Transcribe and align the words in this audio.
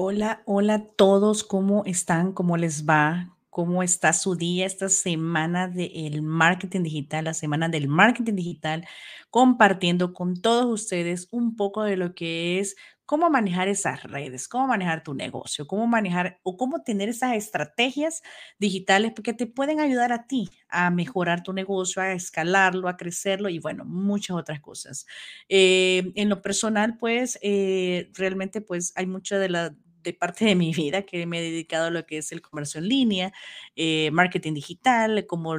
Hola, 0.00 0.42
hola 0.46 0.74
a 0.74 0.84
todos, 0.84 1.42
¿cómo 1.42 1.84
están? 1.84 2.32
¿Cómo 2.32 2.56
les 2.56 2.88
va? 2.88 3.36
¿Cómo 3.50 3.82
está 3.82 4.12
su 4.12 4.36
día 4.36 4.64
esta 4.64 4.88
semana 4.88 5.66
del 5.66 6.22
marketing 6.22 6.84
digital, 6.84 7.24
la 7.24 7.34
semana 7.34 7.68
del 7.68 7.88
marketing 7.88 8.34
digital, 8.36 8.86
compartiendo 9.30 10.14
con 10.14 10.40
todos 10.40 10.66
ustedes 10.66 11.26
un 11.32 11.56
poco 11.56 11.82
de 11.82 11.96
lo 11.96 12.14
que 12.14 12.60
es 12.60 12.76
cómo 13.06 13.28
manejar 13.28 13.66
esas 13.66 14.04
redes, 14.04 14.46
cómo 14.46 14.68
manejar 14.68 15.02
tu 15.02 15.14
negocio, 15.14 15.66
cómo 15.66 15.88
manejar 15.88 16.38
o 16.44 16.56
cómo 16.56 16.82
tener 16.84 17.08
esas 17.08 17.34
estrategias 17.34 18.22
digitales 18.60 19.14
que 19.24 19.32
te 19.32 19.48
pueden 19.48 19.80
ayudar 19.80 20.12
a 20.12 20.28
ti 20.28 20.48
a 20.68 20.90
mejorar 20.90 21.42
tu 21.42 21.52
negocio, 21.52 22.02
a 22.02 22.12
escalarlo, 22.12 22.86
a 22.86 22.96
crecerlo 22.96 23.48
y 23.48 23.58
bueno, 23.58 23.84
muchas 23.84 24.36
otras 24.36 24.60
cosas. 24.60 25.06
Eh, 25.48 26.12
en 26.14 26.28
lo 26.28 26.40
personal, 26.40 26.98
pues 26.98 27.36
eh, 27.42 28.10
realmente 28.14 28.60
pues 28.60 28.92
hay 28.94 29.06
mucha 29.06 29.38
de 29.38 29.48
la 29.48 29.74
parte 30.14 30.44
de 30.44 30.54
mi 30.54 30.72
vida 30.72 31.02
que 31.02 31.26
me 31.26 31.38
he 31.38 31.42
dedicado 31.42 31.86
a 31.86 31.90
lo 31.90 32.06
que 32.06 32.18
es 32.18 32.32
el 32.32 32.42
comercio 32.42 32.80
en 32.80 32.88
línea, 32.88 33.32
eh, 33.76 34.10
marketing 34.12 34.54
digital, 34.54 35.26
cómo 35.26 35.56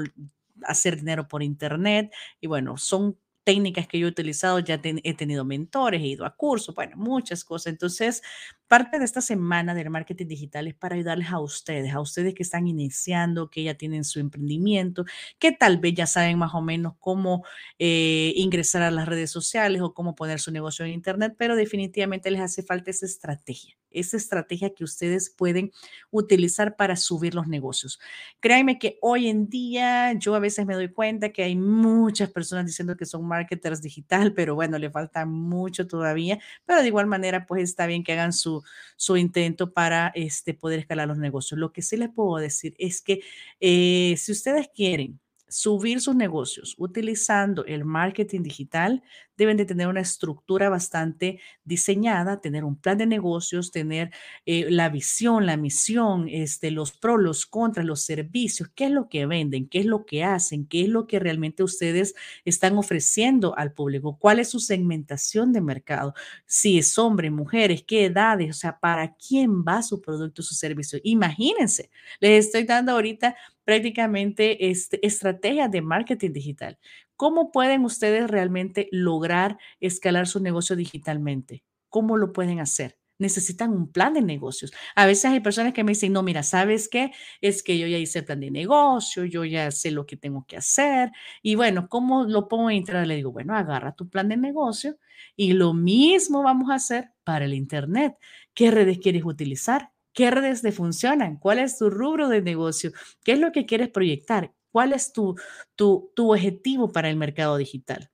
hacer 0.64 0.98
dinero 0.98 1.28
por 1.28 1.44
internet. 1.44 2.14
Y 2.42 2.48
bueno, 2.48 2.78
son 2.78 3.18
técnicas 3.50 3.88
que 3.88 3.98
yo 3.98 4.06
he 4.06 4.10
utilizado, 4.12 4.60
ya 4.60 4.80
he 4.84 5.14
tenido 5.16 5.44
mentores, 5.44 6.02
he 6.02 6.08
ido 6.08 6.24
a 6.24 6.36
cursos, 6.36 6.76
bueno, 6.76 6.96
muchas 6.98 7.44
cosas. 7.44 7.72
Entonces, 7.74 8.22
parte 8.68 9.00
de 9.00 9.06
esta 9.06 9.22
semana 9.22 9.74
del 9.74 9.90
marketing 9.90 10.28
digital 10.28 10.68
es 10.68 10.76
para 10.76 10.96
ayudarles 10.96 11.30
a 11.32 11.40
ustedes, 11.40 11.92
a 11.92 12.00
ustedes 12.00 12.36
que 12.36 12.44
están 12.44 12.68
iniciando, 12.68 13.50
que 13.50 13.64
ya 13.64 13.74
tienen 13.74 14.04
su 14.04 14.20
emprendimiento, 14.20 15.04
que 15.40 15.52
tal 15.52 15.80
vez 15.80 15.96
ya 15.96 16.06
saben 16.06 16.38
más 16.38 16.54
o 16.54 16.62
menos 16.62 16.94
cómo 17.00 17.44
eh, 17.80 18.34
ingresar 18.36 18.84
a 18.84 18.92
las 18.92 19.08
redes 19.08 19.32
sociales 19.32 19.82
o 19.82 19.96
cómo 19.96 20.14
poner 20.16 20.40
su 20.40 20.52
negocio 20.52 20.86
en 20.86 20.92
internet, 20.92 21.34
pero 21.36 21.56
definitivamente 21.56 22.30
les 22.30 22.42
hace 22.42 22.62
falta 22.62 22.92
esa 22.92 23.08
estrategia 23.08 23.79
esa 23.92 24.18
estrategia 24.18 24.74
que 24.74 24.84
ustedes 24.84 25.30
pueden 25.30 25.72
utilizar 26.12 26.76
para 26.76 26.96
subir 26.96 27.36
los 27.36 27.48
negocios. 27.48 28.00
Créanme 28.40 28.80
que 28.80 28.98
hoy 29.02 29.28
en 29.28 29.50
día 29.50 30.14
yo 30.14 30.36
a 30.36 30.40
veces 30.40 30.66
me 30.66 30.76
doy 30.76 30.90
cuenta 30.90 31.30
que 31.30 31.44
hay 31.44 31.56
muchas 31.56 32.30
personas 32.32 32.66
diciendo 32.66 32.96
que 32.96 33.06
son 33.06 33.28
marketers 33.28 33.82
digital, 33.82 34.34
pero 34.34 34.56
bueno, 34.56 34.78
le 34.78 34.90
falta 34.90 35.26
mucho 35.26 35.88
todavía, 35.88 36.40
pero 36.66 36.82
de 36.82 36.88
igual 36.88 37.08
manera 37.08 37.46
pues 37.46 37.64
está 37.64 37.88
bien 37.88 38.04
que 38.04 38.14
hagan 38.14 38.34
su, 38.34 38.64
su 38.96 39.18
intento 39.18 39.72
para 39.74 40.12
este, 40.16 40.54
poder 40.54 40.80
escalar 40.80 41.08
los 41.08 41.18
negocios. 41.18 41.60
Lo 41.60 41.72
que 41.72 41.82
sí 41.82 41.98
les 41.98 42.10
puedo 42.10 42.38
decir 42.38 42.76
es 42.78 43.02
que 43.02 43.22
eh, 43.60 44.16
si 44.18 44.32
ustedes 44.32 44.70
quieren 44.74 45.20
subir 45.50 46.00
sus 46.02 46.16
negocios 46.16 46.76
utilizando 46.78 47.66
el 47.66 47.84
marketing 47.84 48.44
digital, 48.44 49.04
deben 49.40 49.58
de 49.58 49.66
tener 49.66 49.88
una 49.88 50.02
estructura 50.02 50.70
bastante 50.70 51.40
diseñada, 51.64 52.42
tener 52.42 52.66
un 52.66 52.76
plan 52.76 52.98
de 52.98 53.06
negocios, 53.06 53.72
tener 53.72 54.12
eh, 54.46 54.70
la 54.70 54.90
visión, 54.90 55.46
la 55.46 55.56
misión, 55.56 56.28
este, 56.28 56.72
los 56.72 56.92
pros, 56.92 57.22
los 57.22 57.46
contras, 57.46 57.86
los 57.86 58.02
servicios, 58.02 58.70
qué 58.76 58.86
es 58.86 58.92
lo 58.92 59.08
que 59.08 59.26
venden, 59.26 59.68
qué 59.70 59.80
es 59.80 59.86
lo 59.86 60.06
que 60.06 60.26
hacen, 60.26 60.68
qué 60.68 60.82
es 60.82 60.90
lo 60.90 61.08
que 61.08 61.20
realmente 61.20 61.64
ustedes 61.64 62.16
están 62.44 62.78
ofreciendo 62.78 63.58
al 63.58 63.74
público, 63.74 64.18
cuál 64.20 64.40
es 64.40 64.50
su 64.50 64.60
segmentación 64.60 65.54
de 65.54 65.62
mercado, 65.62 66.14
si 66.46 66.78
es 66.78 66.98
hombre, 66.98 67.32
mujeres, 67.32 67.84
qué 67.88 68.06
edades, 68.06 68.50
o 68.50 68.60
sea, 68.60 68.78
para 68.78 69.16
quién 69.16 69.64
va 69.64 69.82
su 69.82 70.02
producto, 70.02 70.44
su 70.44 70.54
servicio. 70.54 71.00
Imagínense, 71.04 71.90
les 72.20 72.46
estoy 72.46 72.64
dando 72.66 72.92
ahorita 72.92 73.36
prácticamente 73.70 74.72
este, 74.72 75.06
estrategias 75.06 75.70
de 75.70 75.84
marketing 75.84 76.34
digital. 76.34 76.80
¿Cómo 77.16 77.52
pueden 77.52 77.86
ustedes 77.86 78.28
realmente 78.28 78.90
lograr 78.92 79.60
escalar 79.80 80.26
su 80.26 80.40
negocio 80.40 80.76
digitalmente? 80.76 81.64
¿Cómo 81.88 82.18
lo 82.18 82.34
pueden 82.34 82.60
hacer? 82.62 82.98
Necesitan 83.20 83.72
un 83.72 83.92
plan 83.92 84.16
de 84.16 84.24
negocios. 84.24 84.74
A 84.96 85.06
veces 85.06 85.26
hay 85.26 85.40
personas 85.40 85.74
que 85.74 85.84
me 85.84 85.92
dicen, 85.92 86.14
no, 86.14 86.24
mira, 86.24 86.42
¿sabes 86.42 86.90
qué? 86.90 87.12
Es 87.42 87.62
que 87.62 87.78
yo 87.78 87.86
ya 87.86 88.00
hice 88.00 88.18
el 88.18 88.26
plan 88.26 88.40
de 88.40 88.50
negocio, 88.50 89.24
yo 89.24 89.46
ya 89.46 89.70
sé 89.70 89.92
lo 89.92 90.08
que 90.08 90.18
tengo 90.18 90.48
que 90.48 90.58
hacer. 90.58 91.12
Y 91.44 91.54
bueno, 91.54 91.90
¿cómo 91.90 92.24
lo 92.24 92.48
pongo 92.48 92.72
en 92.72 92.78
internet? 92.78 93.06
Le 93.06 93.18
digo, 93.18 93.32
bueno, 93.32 93.56
agarra 93.56 93.94
tu 93.94 94.10
plan 94.10 94.30
de 94.30 94.38
negocio 94.38 94.98
y 95.36 95.54
lo 95.54 95.76
mismo 95.76 96.42
vamos 96.42 96.72
a 96.72 96.76
hacer 96.76 97.12
para 97.24 97.46
el 97.46 97.54
Internet. 97.54 98.16
¿Qué 98.56 98.72
redes 98.72 98.98
quieres 98.98 99.26
utilizar? 99.26 99.92
¿Qué 100.14 100.32
redes 100.32 100.62
te 100.62 100.72
funcionan? 100.72 101.38
¿Cuál 101.38 101.60
es 101.60 101.78
tu 101.78 101.90
rubro 101.90 102.30
de 102.30 102.42
negocio? 102.42 102.92
¿Qué 103.24 103.34
es 103.34 103.40
lo 103.40 103.52
que 103.52 103.66
quieres 103.66 103.90
proyectar? 103.90 104.54
¿Cuál 104.72 104.94
es 104.94 105.14
tu, 105.14 105.36
tu, 105.76 106.12
tu 106.16 106.32
objetivo 106.32 106.92
para 106.92 107.10
el 107.10 107.16
mercado 107.16 107.58
digital? 107.58 108.12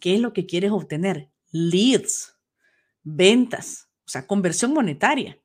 ¿Qué 0.00 0.14
es 0.14 0.20
lo 0.20 0.32
que 0.32 0.46
quieres 0.46 0.70
obtener? 0.70 1.30
Leads, 1.50 2.36
ventas, 3.02 3.88
o 4.06 4.10
sea, 4.10 4.26
conversión 4.26 4.72
monetaria 4.72 5.38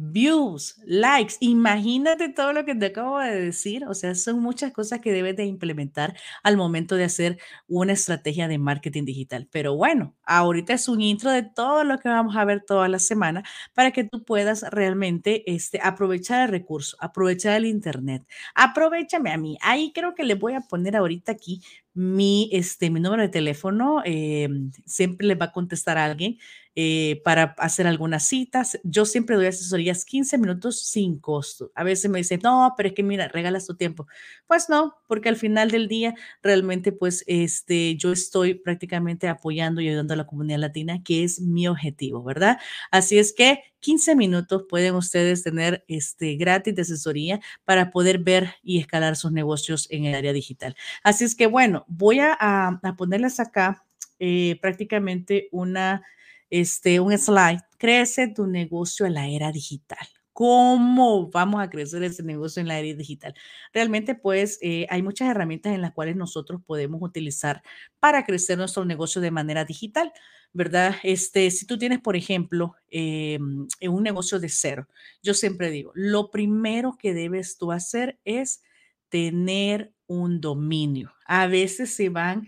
views, 0.00 0.80
likes. 0.86 1.34
Imagínate 1.40 2.30
todo 2.30 2.52
lo 2.52 2.64
que 2.64 2.74
te 2.74 2.86
acabo 2.86 3.18
de 3.18 3.38
decir. 3.40 3.84
O 3.86 3.94
sea, 3.94 4.14
son 4.14 4.40
muchas 4.40 4.72
cosas 4.72 5.00
que 5.00 5.12
debes 5.12 5.36
de 5.36 5.44
implementar 5.44 6.16
al 6.42 6.56
momento 6.56 6.96
de 6.96 7.04
hacer 7.04 7.38
una 7.68 7.92
estrategia 7.92 8.48
de 8.48 8.58
marketing 8.58 9.04
digital. 9.04 9.48
Pero 9.50 9.76
bueno, 9.76 10.16
ahorita 10.24 10.72
es 10.72 10.88
un 10.88 11.02
intro 11.02 11.30
de 11.30 11.42
todo 11.42 11.84
lo 11.84 11.98
que 11.98 12.08
vamos 12.08 12.36
a 12.36 12.44
ver 12.44 12.64
toda 12.66 12.88
la 12.88 12.98
semana 12.98 13.42
para 13.74 13.90
que 13.90 14.04
tú 14.04 14.24
puedas 14.24 14.62
realmente 14.70 15.50
este, 15.52 15.80
aprovechar 15.82 16.42
el 16.44 16.48
recurso, 16.48 16.96
aprovechar 17.00 17.56
el 17.56 17.66
Internet. 17.66 18.26
Aprovechame 18.54 19.30
a 19.30 19.36
mí. 19.36 19.58
Ahí 19.60 19.92
creo 19.92 20.14
que 20.14 20.24
le 20.24 20.34
voy 20.34 20.54
a 20.54 20.60
poner 20.60 20.96
ahorita 20.96 21.32
aquí 21.32 21.62
mi, 21.92 22.48
este, 22.52 22.88
mi 22.88 23.00
número 23.00 23.22
de 23.22 23.28
teléfono. 23.28 24.02
Eh, 24.04 24.48
siempre 24.86 25.26
le 25.26 25.34
va 25.34 25.46
a 25.46 25.52
contestar 25.52 25.98
a 25.98 26.04
alguien 26.06 26.38
eh, 26.82 27.20
para 27.24 27.54
hacer 27.58 27.86
algunas 27.86 28.22
citas. 28.22 28.80
Yo 28.84 29.04
siempre 29.04 29.36
doy 29.36 29.44
asesorías 29.44 30.06
15 30.06 30.38
minutos 30.38 30.80
sin 30.86 31.18
costo. 31.18 31.70
A 31.74 31.84
veces 31.84 32.10
me 32.10 32.16
dicen, 32.16 32.40
no, 32.42 32.72
pero 32.74 32.88
es 32.88 32.94
que 32.94 33.02
mira, 33.02 33.28
regalas 33.28 33.66
tu 33.66 33.74
tiempo. 33.76 34.06
Pues 34.46 34.70
no, 34.70 34.96
porque 35.06 35.28
al 35.28 35.36
final 35.36 35.70
del 35.70 35.88
día 35.88 36.14
realmente 36.42 36.90
pues 36.90 37.22
este, 37.26 37.96
yo 37.96 38.12
estoy 38.12 38.54
prácticamente 38.54 39.28
apoyando 39.28 39.82
y 39.82 39.88
ayudando 39.88 40.14
a 40.14 40.16
la 40.16 40.26
comunidad 40.26 40.58
latina, 40.60 41.02
que 41.02 41.22
es 41.22 41.42
mi 41.42 41.68
objetivo, 41.68 42.22
¿verdad? 42.22 42.58
Así 42.90 43.18
es 43.18 43.34
que 43.34 43.62
15 43.80 44.16
minutos 44.16 44.64
pueden 44.66 44.94
ustedes 44.94 45.42
tener 45.42 45.84
este 45.86 46.36
gratis 46.36 46.78
asesoría 46.78 47.40
para 47.66 47.90
poder 47.90 48.20
ver 48.20 48.54
y 48.62 48.78
escalar 48.78 49.16
sus 49.16 49.32
negocios 49.32 49.86
en 49.90 50.06
el 50.06 50.14
área 50.14 50.32
digital. 50.32 50.74
Así 51.02 51.24
es 51.24 51.34
que 51.34 51.46
bueno, 51.46 51.84
voy 51.88 52.20
a, 52.20 52.32
a 52.40 52.96
ponerles 52.96 53.38
acá 53.38 53.84
eh, 54.18 54.58
prácticamente 54.62 55.48
una 55.50 56.02
este, 56.50 57.00
un 57.00 57.16
slide, 57.16 57.62
crece 57.78 58.28
tu 58.28 58.46
negocio 58.46 59.06
en 59.06 59.14
la 59.14 59.28
era 59.28 59.52
digital. 59.52 60.06
¿Cómo 60.32 61.28
vamos 61.30 61.60
a 61.60 61.68
crecer 61.68 62.02
ese 62.02 62.22
negocio 62.22 62.60
en 62.60 62.68
la 62.68 62.78
era 62.78 62.96
digital? 62.96 63.34
Realmente, 63.72 64.14
pues, 64.14 64.58
eh, 64.62 64.86
hay 64.88 65.02
muchas 65.02 65.28
herramientas 65.28 65.74
en 65.74 65.82
las 65.82 65.92
cuales 65.92 66.16
nosotros 66.16 66.62
podemos 66.64 67.02
utilizar 67.02 67.62
para 67.98 68.24
crecer 68.24 68.56
nuestro 68.56 68.84
negocio 68.84 69.20
de 69.20 69.30
manera 69.30 69.64
digital, 69.64 70.12
¿verdad? 70.52 70.96
Este, 71.02 71.50
si 71.50 71.66
tú 71.66 71.78
tienes, 71.78 72.00
por 72.00 72.16
ejemplo, 72.16 72.74
eh, 72.90 73.38
un 73.38 74.02
negocio 74.02 74.40
de 74.40 74.48
cero, 74.48 74.88
yo 75.22 75.34
siempre 75.34 75.70
digo, 75.70 75.92
lo 75.94 76.30
primero 76.30 76.96
que 76.98 77.12
debes 77.12 77.58
tú 77.58 77.70
hacer 77.70 78.18
es 78.24 78.62
tener 79.10 79.92
un 80.06 80.40
dominio. 80.40 81.12
A 81.26 81.46
veces 81.46 81.94
se 81.94 82.08
van, 82.08 82.46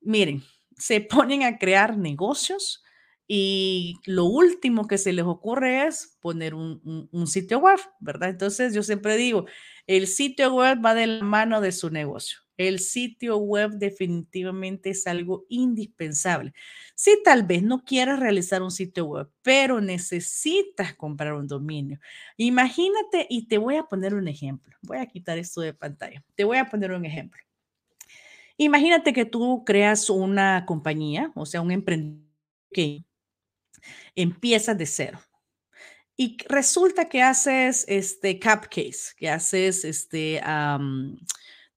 miren, 0.00 0.42
se 0.76 1.00
ponen 1.02 1.42
a 1.42 1.58
crear 1.58 1.98
negocios 1.98 2.82
y 3.26 3.96
lo 4.04 4.26
último 4.26 4.86
que 4.86 4.98
se 4.98 5.12
les 5.12 5.24
ocurre 5.24 5.86
es 5.86 6.18
poner 6.20 6.54
un, 6.54 7.26
sitio 7.26 7.58
web, 7.58 7.78
¿verdad? 7.98 8.28
Entonces 8.28 8.74
yo 8.74 8.82
siempre 8.82 9.16
digo, 9.16 9.46
el 9.86 10.06
sitio 10.06 10.54
web 10.54 10.78
va 10.84 10.94
de 10.94 11.06
la 11.06 11.24
mano 11.24 11.60
de 11.60 11.72
su 11.72 11.90
negocio. 11.90 12.38
El 12.56 12.78
sitio 12.78 13.38
web 13.38 13.72
definitivamente 13.72 14.90
es 14.90 15.06
algo 15.06 15.44
indispensable. 15.48 16.52
Si 16.94 17.20
tal 17.24 17.42
vez 17.42 17.62
no 17.64 17.82
quieras 17.82 18.20
realizar 18.20 18.62
un 18.62 18.70
sitio 18.70 19.06
web, 19.06 19.28
pero 19.42 19.80
necesitas 19.80 20.94
comprar 20.94 21.32
un 21.32 21.48
dominio, 21.48 21.98
imagínate 22.36 23.26
y 23.28 23.48
te 23.48 23.58
voy 23.58 23.76
a 23.76 23.84
poner 23.84 24.14
un 24.14 24.28
ejemplo. 24.28 24.76
Voy 24.82 24.98
a 24.98 25.06
quitar 25.06 25.38
esto 25.38 25.62
de 25.62 25.72
pantalla. 25.74 26.22
Te 26.36 26.44
voy 26.44 26.58
a 26.58 26.66
poner 26.66 26.92
un 26.92 27.04
ejemplo. 27.04 27.40
Imagínate 28.56 29.12
que 29.12 29.24
tú 29.24 29.64
creas 29.64 30.08
una 30.10 30.64
compañía, 30.64 31.32
o 31.34 31.44
sea, 31.46 31.60
un 31.60 31.72
emprendimiento 31.72 32.24
empiezas 34.14 34.76
de 34.78 34.86
cero. 34.86 35.20
Y 36.16 36.36
resulta 36.48 37.08
que 37.08 37.22
haces 37.22 37.84
este 37.88 38.38
cupcakes, 38.38 39.14
que 39.16 39.28
haces 39.28 39.84
este, 39.84 40.40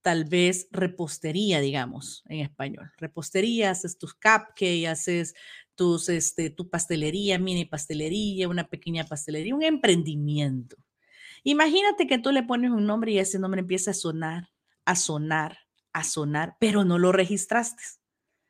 tal 0.02 0.26
vez 0.26 0.68
repostería, 0.72 1.60
digamos, 1.60 2.24
en 2.28 2.42
español. 2.42 2.92
Repostería, 2.98 3.72
haces 3.72 3.98
tus 3.98 4.14
cupcakes, 4.14 4.88
haces 4.88 5.34
tus, 5.74 6.10
este, 6.10 6.50
tu 6.50 6.70
pastelería, 6.70 7.40
mini 7.40 7.66
pastelería, 7.66 8.48
una 8.48 8.68
pequeña 8.68 9.06
pastelería, 9.06 9.56
un 9.56 9.64
emprendimiento. 9.64 10.78
Imagínate 11.44 12.08
que 12.08 12.20
tú 12.20 12.32
le 12.32 12.44
pones 12.44 12.72
un 12.72 12.86
nombre 12.86 13.14
y 13.14 13.20
ese 13.20 13.40
nombre 13.40 13.62
empieza 13.62 13.92
a 13.92 13.94
sonar, 13.96 14.50
a 14.86 14.96
sonar, 14.96 15.60
a 15.94 16.04
sonar, 16.04 16.58
pero 16.60 16.84
no 16.84 17.00
lo 17.00 17.12
registraste. 17.12 17.84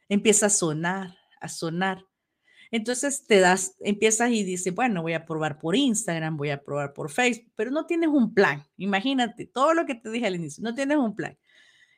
Empieza 0.10 0.48
a 0.48 0.50
sonar, 0.50 1.16
a 1.40 1.48
sonar 1.48 2.07
Entonces 2.72 3.26
te 3.26 3.40
das, 3.40 3.76
empiezas 3.80 4.32
y 4.32 4.44
dices, 4.44 4.74
bueno, 4.74 5.02
voy 5.02 5.14
a 5.14 5.26
probar 5.26 5.58
por 5.58 5.76
Instagram, 5.76 6.38
voy 6.38 6.50
a 6.50 6.62
probar 6.62 6.94
por 6.94 7.10
Facebook, 7.10 7.52
pero 7.56 7.72
no 7.72 7.86
tienes 7.86 8.10
un 8.10 8.34
plan. 8.34 8.66
Imagínate 8.78 9.46
todo 9.46 9.74
lo 9.74 9.86
que 9.86 9.96
te 9.96 10.10
dije 10.10 10.28
al 10.28 10.36
inicio, 10.36 10.64
no 10.64 10.76
tienes 10.76 10.98
un 10.98 11.16
plan. 11.16 11.38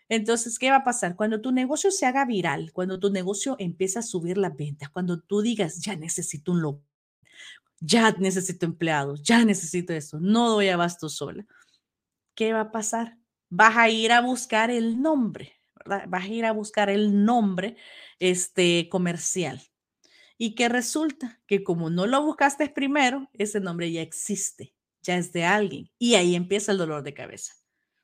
Entonces, 0.10 0.58
¿qué 0.58 0.72
va 0.72 0.78
a 0.78 0.84
pasar? 0.84 1.16
Cuando 1.16 1.40
tu 1.40 1.52
negocio 1.52 1.92
se 1.92 2.08
haga 2.08 2.26
viral, 2.26 2.72
cuando 2.74 3.00
tu 3.00 3.12
negocio 3.12 3.56
empieza 3.60 4.00
a 4.00 4.04
subir 4.04 4.38
las 4.38 4.56
ventas, 4.56 4.90
cuando 4.90 5.20
tú 5.20 5.42
digas, 5.42 5.82
ya 5.82 5.96
necesito 5.96 6.52
un 6.52 6.62
logo, 6.62 6.84
ya 7.80 8.12
necesito 8.14 8.66
empleados, 8.66 9.22
ya 9.22 9.46
necesito 9.46 9.94
eso, 9.94 10.20
no 10.20 10.50
doy 10.50 10.70
abasto 10.70 11.10
sola, 11.10 11.46
¿qué 12.34 12.54
va 12.54 12.62
a 12.62 12.72
pasar? 12.72 13.18
Vas 13.50 13.78
a 13.78 13.90
ir 13.90 14.12
a 14.12 14.22
buscar 14.22 14.72
el 14.72 15.00
nombre, 15.00 15.54
¿verdad? 15.76 16.06
Vas 16.08 16.24
a 16.24 16.28
ir 16.28 16.46
a 16.46 16.54
buscar 16.54 16.90
el 16.90 17.24
nombre 17.24 17.78
este, 18.20 18.90
comercial. 18.90 19.62
¿Y 20.42 20.56
qué 20.56 20.70
resulta? 20.70 21.42
Que 21.48 21.64
como 21.66 21.90
no 21.90 22.08
lo 22.08 22.24
buscaste 22.24 22.70
primero, 22.70 23.30
ese 23.34 23.60
nombre 23.60 23.92
ya 23.92 24.02
existe, 24.02 24.74
ya 25.04 25.18
es 25.18 25.34
de 25.34 25.44
alguien. 25.44 25.92
Y 26.00 26.16
ahí 26.16 26.34
empieza 26.34 26.72
el 26.72 26.78
dolor 26.78 27.04
de 27.04 27.14
cabeza. 27.14 27.54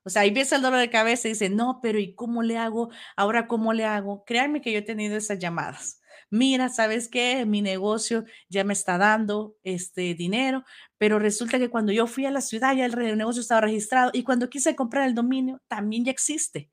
O 0.04 0.10
sea, 0.10 0.24
ahí 0.24 0.28
empieza 0.28 0.58
el 0.58 0.62
dolor 0.62 0.80
de 0.82 0.90
cabeza 0.90 1.30
y 1.30 1.32
dice, 1.32 1.50
no, 1.50 1.80
pero 1.82 1.98
¿y 1.98 2.14
cómo 2.14 2.44
le 2.44 2.58
hago? 2.58 2.90
Ahora, 3.16 3.48
¿cómo 3.48 3.72
le 3.72 3.86
hago? 3.86 4.26
Créanme 4.26 4.60
que 4.62 4.74
yo 4.74 4.80
he 4.80 4.82
tenido 4.82 5.16
esas 5.16 5.40
llamadas. 5.40 6.02
Mira, 6.30 6.68
¿sabes 6.68 7.08
qué? 7.08 7.46
Mi 7.46 7.62
negocio 7.62 8.26
ya 8.50 8.66
me 8.66 8.74
está 8.74 8.98
dando 8.98 9.56
este 9.64 10.14
dinero, 10.14 10.66
pero 10.98 11.20
resulta 11.20 11.58
que 11.58 11.70
cuando 11.70 11.94
yo 11.94 12.06
fui 12.06 12.26
a 12.26 12.32
la 12.32 12.42
ciudad 12.42 12.76
ya 12.76 12.86
el 12.86 13.18
negocio 13.18 13.42
estaba 13.42 13.62
registrado 13.62 14.12
y 14.14 14.24
cuando 14.24 14.50
quise 14.50 14.76
comprar 14.76 15.08
el 15.08 15.16
dominio 15.16 15.62
también 15.70 16.04
ya 16.04 16.12
existe. 16.12 16.70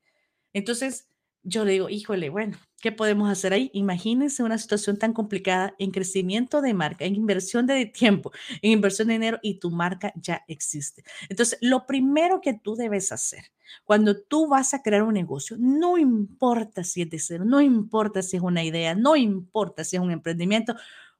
Entonces, 0.51 1.07
yo 1.43 1.65
le 1.65 1.73
digo, 1.73 1.89
híjole, 1.89 2.29
bueno, 2.29 2.57
¿qué 2.81 2.91
podemos 2.91 3.29
hacer 3.29 3.53
ahí? 3.53 3.69
Imagínense 3.73 4.43
una 4.43 4.57
situación 4.57 4.97
tan 4.97 5.13
complicada 5.13 5.75
en 5.77 5.91
crecimiento 5.91 6.61
de 6.61 6.73
marca, 6.73 7.05
en 7.05 7.15
inversión 7.15 7.67
de 7.67 7.85
tiempo, 7.85 8.31
en 8.61 8.71
inversión 8.71 9.09
de 9.09 9.15
dinero 9.15 9.39
y 9.41 9.59
tu 9.59 9.69
marca 9.69 10.13
ya 10.15 10.43
existe. 10.47 11.03
Entonces, 11.29 11.57
lo 11.61 11.85
primero 11.85 12.41
que 12.41 12.53
tú 12.53 12.75
debes 12.75 13.11
hacer 13.11 13.51
cuando 13.83 14.21
tú 14.21 14.47
vas 14.47 14.73
a 14.73 14.81
crear 14.81 15.03
un 15.03 15.13
negocio, 15.13 15.57
no 15.59 15.97
importa 15.97 16.83
si 16.83 17.01
es 17.01 17.09
de 17.09 17.19
cero, 17.19 17.43
no 17.45 17.61
importa 17.61 18.21
si 18.21 18.37
es 18.37 18.43
una 18.43 18.63
idea, 18.63 18.95
no 18.95 19.15
importa 19.15 19.83
si 19.83 19.95
es 19.95 20.01
un 20.01 20.11
emprendimiento, 20.11 20.75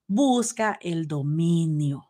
busca 0.07 0.77
el 0.81 1.07
dominio. 1.07 2.09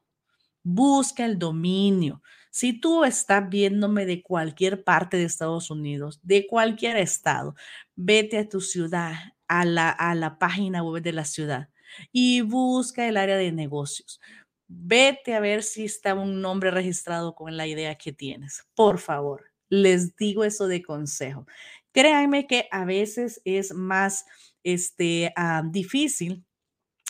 Busca 0.63 1.25
el 1.25 1.37
dominio. 1.37 2.21
Si 2.53 2.79
tú 2.79 3.03
estás 3.03 3.49
viéndome 3.49 4.05
de 4.05 4.21
cualquier 4.21 4.83
parte 4.83 5.17
de 5.17 5.23
Estados 5.23 5.71
Unidos, 5.71 6.19
de 6.21 6.45
cualquier 6.45 6.97
estado, 6.97 7.55
vete 7.95 8.37
a 8.37 8.47
tu 8.47 8.61
ciudad, 8.61 9.15
a 9.47 9.65
la, 9.65 9.89
a 9.89 10.13
la 10.13 10.37
página 10.37 10.83
web 10.83 11.01
de 11.01 11.13
la 11.13 11.25
ciudad 11.25 11.69
y 12.11 12.41
busca 12.41 13.07
el 13.07 13.17
área 13.17 13.37
de 13.37 13.51
negocios. 13.51 14.21
Vete 14.67 15.33
a 15.33 15.39
ver 15.39 15.63
si 15.63 15.85
está 15.85 16.13
un 16.13 16.41
nombre 16.41 16.69
registrado 16.69 17.33
con 17.33 17.57
la 17.57 17.65
idea 17.65 17.95
que 17.95 18.13
tienes. 18.13 18.63
Por 18.75 18.99
favor, 18.99 19.45
les 19.69 20.15
digo 20.15 20.43
eso 20.43 20.67
de 20.67 20.83
consejo. 20.83 21.47
Créanme 21.91 22.45
que 22.45 22.67
a 22.69 22.85
veces 22.85 23.41
es 23.45 23.73
más 23.73 24.25
este, 24.63 25.33
ah, 25.35 25.63
difícil 25.65 26.45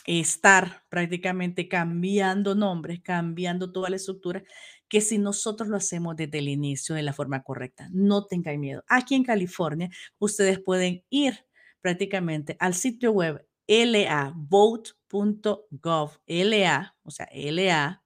estar 0.06 0.84
prácticamente 0.88 1.68
cambiando 1.68 2.54
nombres, 2.54 3.00
cambiando 3.00 3.72
toda 3.72 3.90
la 3.90 3.96
estructura, 3.96 4.42
que 4.94 5.00
si 5.00 5.18
nosotros 5.18 5.68
lo 5.68 5.76
hacemos 5.76 6.14
desde 6.14 6.38
el 6.38 6.48
inicio 6.48 6.94
de 6.94 7.02
la 7.02 7.12
forma 7.12 7.42
correcta. 7.42 7.88
No 7.90 8.26
tengan 8.26 8.60
miedo. 8.60 8.84
Aquí 8.86 9.16
en 9.16 9.24
California, 9.24 9.90
ustedes 10.20 10.60
pueden 10.60 11.02
ir 11.10 11.44
prácticamente 11.80 12.56
al 12.60 12.74
sitio 12.74 13.10
web 13.10 13.44
lavote.gov, 13.66 15.00
LA, 16.28 16.96
o 17.02 17.10
sea, 17.10 17.28
LA, 17.34 18.04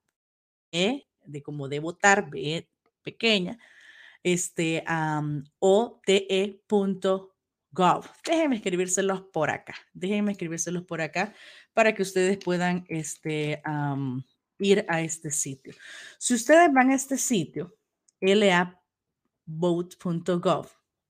E, 0.73 1.07
de 1.27 1.43
como 1.43 1.69
de 1.69 1.81
votar, 1.81 2.31
B 2.31 2.67
pequeña, 3.03 3.59
este, 4.23 4.83
um, 4.89 5.45
ote.gov. 5.59 7.27
Déjenme 8.25 8.57
escribírselos 8.57 9.25
por 9.31 9.51
acá. 9.51 9.75
Déjenme 9.93 10.33
escribírselos 10.33 10.85
por 10.85 11.03
acá 11.03 11.35
para 11.75 11.95
que 11.95 12.01
ustedes 12.01 12.39
puedan 12.39 12.87
este, 12.89 13.61
ir 14.59 14.85
a 14.89 15.01
este 15.01 15.31
sitio. 15.31 15.75
Si 16.19 16.35
ustedes 16.35 16.73
van 16.73 16.91
a 16.91 16.95
este 16.95 17.17
sitio, 17.17 17.77
laboat.gov, 18.21 18.79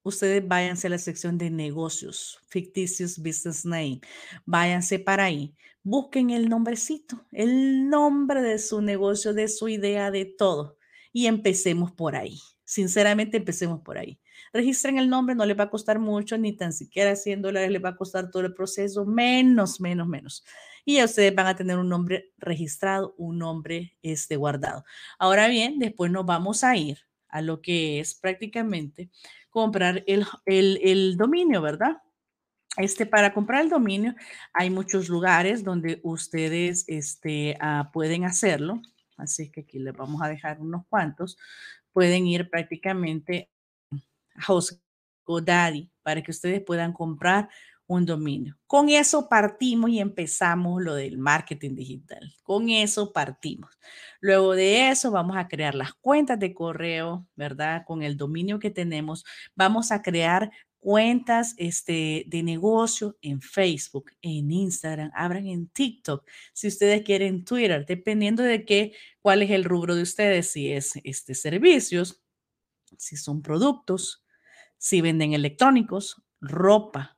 ustedes 0.03 0.47
váyanse 0.47 0.87
a 0.87 0.91
la 0.91 0.99
sección 0.99 1.39
de 1.39 1.51
negocios, 1.51 2.39
ficticios 2.49 3.19
business 3.19 3.65
name, 3.65 4.01
váyanse 4.45 4.99
para 4.99 5.25
ahí, 5.25 5.55
busquen 5.83 6.31
el 6.31 6.49
nombrecito, 6.49 7.27
el 7.33 7.89
nombre 7.89 8.43
de 8.43 8.59
su 8.59 8.81
negocio, 8.83 9.33
de 9.35 9.49
su 9.49 9.69
idea, 9.69 10.11
de 10.11 10.25
todo, 10.25 10.79
y 11.13 11.27
empecemos 11.27 11.93
por 11.93 12.17
ahí. 12.17 12.39
Sinceramente, 12.65 13.39
empecemos 13.39 13.81
por 13.81 13.97
ahí. 13.97 14.21
Registren 14.53 14.99
el 14.99 15.09
nombre, 15.09 15.35
no 15.35 15.47
les 15.47 15.59
va 15.59 15.65
a 15.65 15.71
costar 15.71 15.99
mucho, 15.99 16.37
ni 16.37 16.53
tan 16.53 16.73
siquiera 16.73 17.17
100 17.17 17.43
dólares 17.43 17.71
les 17.71 17.83
va 17.83 17.91
a 17.91 17.97
costar 17.97 18.31
todo 18.31 18.43
el 18.45 18.53
proceso, 18.53 19.07
menos, 19.07 19.81
menos, 19.81 20.07
menos. 20.07 20.45
Y 20.89 20.95
ya 20.95 21.05
ustedes 21.05 21.35
van 21.35 21.47
a 21.49 21.55
tener 21.55 21.77
un 21.77 21.91
nombre 21.91 22.33
registrado, 22.39 23.15
un 23.19 23.37
nombre 23.37 23.99
este, 24.01 24.37
guardado. 24.37 24.87
Ahora 25.19 25.47
bien, 25.47 25.79
después 25.79 26.11
nos 26.11 26.25
vamos 26.25 26.65
a 26.65 26.79
ir 26.79 26.97
a 27.29 27.43
lo 27.43 27.61
que 27.61 28.01
es 28.01 28.15
prácticamente 28.15 29.11
comprar 29.51 30.03
el, 30.07 30.25
el, 30.47 31.19
dominio, 31.19 31.61
¿verdad? 31.61 31.99
Este, 32.79 33.05
para 33.05 33.35
comprar 33.35 33.61
el 33.65 33.69
dominio 33.69 34.15
hay 34.55 34.71
muchos 34.71 35.11
lugares 35.11 35.63
donde 35.63 36.01
ustedes 36.05 36.87
este, 36.89 37.59
ah, 37.61 37.91
pueden 37.93 38.25
hacerlo. 38.25 38.81
Así 39.19 39.51
que 39.51 39.61
aquí 39.61 39.79
les 39.79 39.93
vamos 39.93 40.23
a 40.23 40.29
dejar 40.29 40.59
unos 40.59 40.87
cuantos 40.89 41.37
pueden 41.93 42.27
ir 42.27 42.49
prácticamente 42.49 43.51
a 44.37 45.43
Daddy 45.43 45.91
para 46.03 46.23
que 46.23 46.31
ustedes 46.31 46.63
puedan 46.63 46.95
comprar 46.95 47.51
un 47.89 48.05
dominio. 48.05 48.57
Con 48.67 48.91
eso 48.91 49.29
partimos 49.29 49.91
y 49.91 49.99
empezamos 49.99 50.81
lo 50.83 50.95
del 50.95 51.19
marketing 51.19 51.75
digital. 51.75 52.35
Con 52.43 52.69
eso 52.69 53.13
partimos. 53.13 53.79
Luego 54.21 54.55
de 54.55 54.91
eso 54.91 55.11
vamos 55.11 55.37
a 55.37 55.49
crear 55.49 55.75
las 55.75 55.95
cuentas 55.95 56.39
de 56.39 56.55
correo, 56.55 57.27
¿verdad? 57.35 57.85
Con 57.87 58.03
el 58.03 58.17
dominio 58.17 58.59
que 58.59 58.71
tenemos, 58.71 59.25
vamos 59.57 59.91
a 59.91 60.03
crear 60.03 60.53
cuentas 60.79 61.55
este, 61.57 62.25
de 62.29 62.43
negocio 62.43 63.17
en 63.23 63.41
Facebook, 63.41 64.13
en 64.23 64.51
Instagram, 64.51 65.11
abran 65.15 65.47
en 65.47 65.69
TikTok, 65.69 66.25
si 66.53 66.69
ustedes 66.69 67.03
quieren 67.03 67.45
Twitter, 67.45 67.85
dependiendo 67.85 68.43
de 68.43 68.65
qué, 68.65 68.93
cuál 69.21 69.43
es 69.43 69.51
el 69.51 69.65
rubro 69.65 69.97
de 69.97 70.03
ustedes, 70.03 70.51
si 70.51 70.71
es 70.71 70.93
este, 71.03 71.35
servicios, 71.35 72.23
si 72.97 73.17
son 73.17 73.43
productos, 73.43 74.25
si 74.77 75.01
venden 75.01 75.33
electrónicos, 75.33 76.23
ropa, 76.41 77.18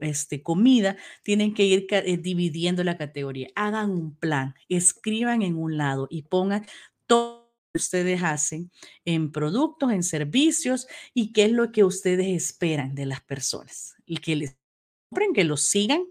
este, 0.00 0.42
comida, 0.42 0.96
tienen 1.22 1.54
que 1.54 1.64
ir 1.64 1.86
eh, 1.90 2.16
dividiendo 2.16 2.84
la 2.84 2.96
categoría. 2.96 3.48
Hagan 3.54 3.90
un 3.90 4.14
plan, 4.14 4.54
escriban 4.68 5.42
en 5.42 5.56
un 5.56 5.76
lado 5.76 6.06
y 6.10 6.22
pongan 6.22 6.66
todo 7.06 7.50
ustedes 7.74 8.22
hacen 8.22 8.70
en 9.04 9.30
productos, 9.32 9.92
en 9.92 10.02
servicios 10.02 10.86
y 11.14 11.32
qué 11.32 11.44
es 11.44 11.52
lo 11.52 11.72
que 11.72 11.84
ustedes 11.84 12.26
esperan 12.28 12.94
de 12.94 13.06
las 13.06 13.20
personas 13.20 13.94
y 14.06 14.18
que 14.18 14.36
les 14.36 14.56
compren, 15.08 15.32
que 15.32 15.44
los 15.44 15.62
sigan. 15.62 16.04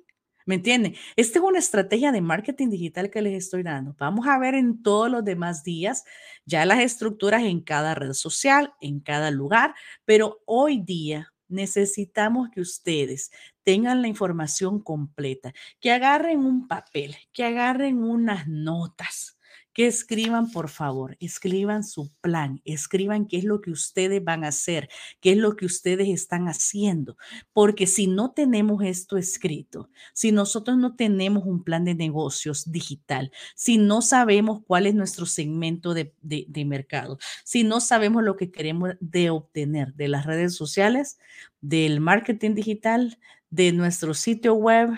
¿Me 0.46 0.56
entienden? 0.56 0.96
Esta 1.16 1.38
es 1.38 1.46
una 1.46 1.60
estrategia 1.60 2.12
de 2.12 2.22
marketing 2.22 2.70
digital 2.70 3.12
que 3.12 3.22
les 3.22 3.34
estoy 3.34 3.62
dando. 3.62 3.96
Vamos 4.00 4.25
a 4.25 4.39
ver 4.39 4.56
en 4.56 4.82
todos 4.82 5.12
los 5.12 5.24
demás 5.24 5.63
días 5.63 6.06
ya 6.44 6.66
las 6.66 6.80
estructuras 6.80 7.44
en 7.44 7.62
cada 7.62 7.94
red 7.94 8.13
social, 8.13 8.74
en 8.82 9.00
cada 9.00 9.30
lugar, 9.30 9.75
pero 10.06 10.42
hoy 10.46 10.82
día 10.82 11.32
necesitamos 11.50 12.50
que 12.50 12.62
ustedes 12.62 13.32
tengan 13.63 14.01
la 14.01 14.08
información 14.08 14.79
completa, 14.82 15.53
que 15.79 15.91
agarren 15.91 16.39
un 16.39 16.68
papel, 16.68 17.15
que 17.34 17.44
agarren 17.44 18.03
unas 18.03 18.48
notas 18.48 19.38
escriban, 19.88 20.52
por 20.52 20.70
favor, 20.70 21.16
escriban 21.20 21.84
su 21.84 22.12
plan, 22.22 22.62
escriban 22.66 23.28
qué 23.28 23.38
es 23.38 23.44
lo 23.44 23.62
que 23.62 23.72
ustedes 23.72 24.24
van 24.24 24.44
a 24.44 24.50
hacer, 24.50 24.90
qué 25.22 25.32
es 25.32 25.38
lo 25.38 25.56
que 25.56 25.66
ustedes 25.66 26.10
están 26.10 26.48
haciendo, 26.48 27.18
porque 27.54 27.88
si 27.88 28.08
no 28.08 28.32
tenemos 28.32 28.84
esto 28.84 29.18
escrito, 29.18 29.90
si 30.14 30.32
nosotros 30.32 30.78
no 30.78 30.96
tenemos 30.96 31.46
un 31.46 31.64
plan 31.64 31.86
de 31.86 31.96
negocios 31.96 32.72
digital, 32.72 33.32
si 33.56 33.78
no 33.78 34.02
sabemos 34.02 34.62
cuál 34.66 34.86
es 34.86 34.96
nuestro 34.96 35.26
segmento 35.26 35.94
de, 35.94 36.14
de 36.22 36.66
mercado, 36.66 37.20
si 37.44 37.64
no 37.64 37.80
sabemos 37.80 38.24
lo 38.24 38.36
que 38.36 38.52
queremos 38.52 38.92
de 39.00 39.30
obtener 39.30 39.94
de 39.94 40.08
las 40.08 40.26
redes 40.26 40.56
sociales, 40.56 41.20
del 41.62 42.00
marketing 42.00 42.56
digital, 42.56 43.20
de 43.50 43.72
nuestro 43.72 44.14
sitio 44.14 44.54
web, 44.54 44.90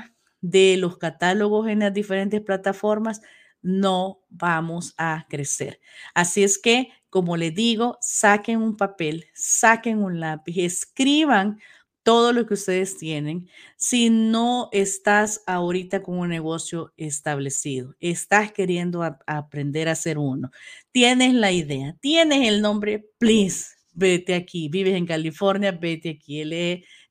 de 0.41 0.75
los 0.77 0.97
catálogos 0.97 1.67
en 1.67 1.79
las 1.79 1.93
diferentes 1.93 2.41
plataformas, 2.41 3.21
no 3.61 4.21
vamos 4.29 4.93
a 4.97 5.25
crecer. 5.29 5.79
Así 6.13 6.43
es 6.43 6.57
que, 6.57 6.89
como 7.09 7.37
les 7.37 7.53
digo, 7.53 7.97
saquen 8.01 8.61
un 8.61 8.77
papel, 8.77 9.25
saquen 9.33 10.03
un 10.03 10.19
lápiz, 10.19 10.57
escriban 10.57 11.59
todo 12.03 12.33
lo 12.33 12.47
que 12.47 12.55
ustedes 12.55 12.97
tienen 12.97 13.47
si 13.77 14.09
no 14.09 14.69
estás 14.71 15.43
ahorita 15.45 16.01
con 16.01 16.17
un 16.17 16.29
negocio 16.29 16.93
establecido, 16.97 17.95
estás 17.99 18.51
queriendo 18.51 19.03
aprender 19.27 19.87
a 19.87 19.91
hacer 19.93 20.17
uno, 20.17 20.51
tienes 20.91 21.33
la 21.33 21.51
idea, 21.51 21.95
tienes 22.01 22.47
el 22.47 22.61
nombre, 22.61 23.07
please, 23.19 23.75
vete 23.93 24.35
aquí, 24.35 24.69
vives 24.69 24.95
en 24.95 25.05
California, 25.05 25.71
vete 25.71 26.09
aquí, 26.09 26.43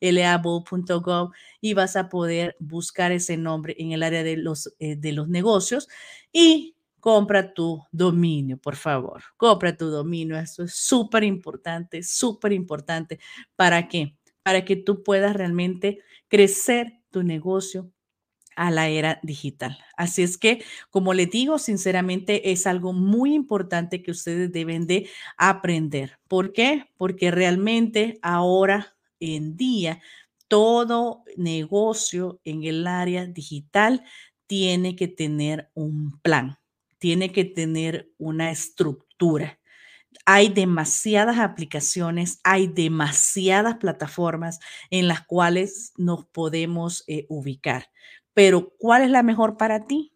leabo.gov 0.01 1.31
y 1.61 1.75
vas 1.75 1.97
a 1.97 2.09
poder 2.09 2.57
buscar 2.59 3.13
ese 3.13 3.37
nombre 3.37 3.75
en 3.79 3.93
el 3.93 4.03
área 4.03 4.23
de 4.23 4.37
los, 4.37 4.75
eh, 4.79 4.97
de 4.97 5.13
los 5.13 5.29
negocios 5.29 5.89
y 6.33 6.77
compra 7.01 7.55
tu 7.55 7.83
dominio, 7.93 8.59
por 8.59 8.77
favor. 8.77 9.23
Compra 9.37 9.77
tu 9.77 9.87
dominio. 9.87 10.39
Eso 10.39 10.65
es 10.65 10.75
súper 10.75 11.25
importante, 11.25 12.03
súper 12.03 12.53
importante. 12.53 13.19
¿Para 13.57 13.89
qué? 13.89 14.17
Para 14.43 14.65
que 14.65 14.77
tú 14.77 15.03
puedas 15.03 15.35
realmente 15.35 16.01
crecer 16.29 17.01
tu 17.11 17.23
negocio 17.23 17.91
a 18.57 18.71
la 18.71 18.89
era 18.89 19.21
digital. 19.23 19.79
Así 19.97 20.23
es 20.23 20.39
que, 20.39 20.63
como 20.91 21.15
les 21.15 21.31
digo, 21.31 21.59
sinceramente 21.59 22.53
es 22.53 22.67
algo 22.67 22.93
muy 22.93 23.35
importante 23.35 24.03
que 24.03 24.11
ustedes 24.11 24.53
deben 24.53 24.87
de 24.87 25.09
aprender. 25.37 26.19
¿Por 26.29 26.53
qué? 26.53 26.87
Porque 26.97 27.31
realmente 27.31 28.19
ahora 28.23 28.97
en 29.21 29.57
día 29.57 30.01
todo 30.49 31.25
negocio 31.37 32.41
en 32.45 32.65
el 32.65 32.87
área 32.87 33.27
digital 33.27 34.05
tiene 34.47 34.97
que 34.97 35.09
tener 35.09 35.71
un 35.75 36.19
plan 36.21 36.61
tiene 37.01 37.33
que 37.33 37.45
tener 37.45 38.13
una 38.19 38.53
estructura. 38.53 39.59
Hay 40.27 40.51
demasiadas 40.51 41.39
aplicaciones, 41.39 42.41
hay 42.45 42.69
demasiadas 42.69 43.77
plataformas 43.77 44.61
en 44.91 45.09
las 45.09 45.25
cuales 45.25 45.93
nos 45.97 46.27
podemos 46.27 47.03
eh, 47.09 47.27
ubicar. 47.29 47.87
Pero, 48.37 48.73
¿cuál 48.79 49.03
es 49.03 49.11
la 49.11 49.23
mejor 49.23 49.57
para 49.57 49.87
ti? 49.87 50.13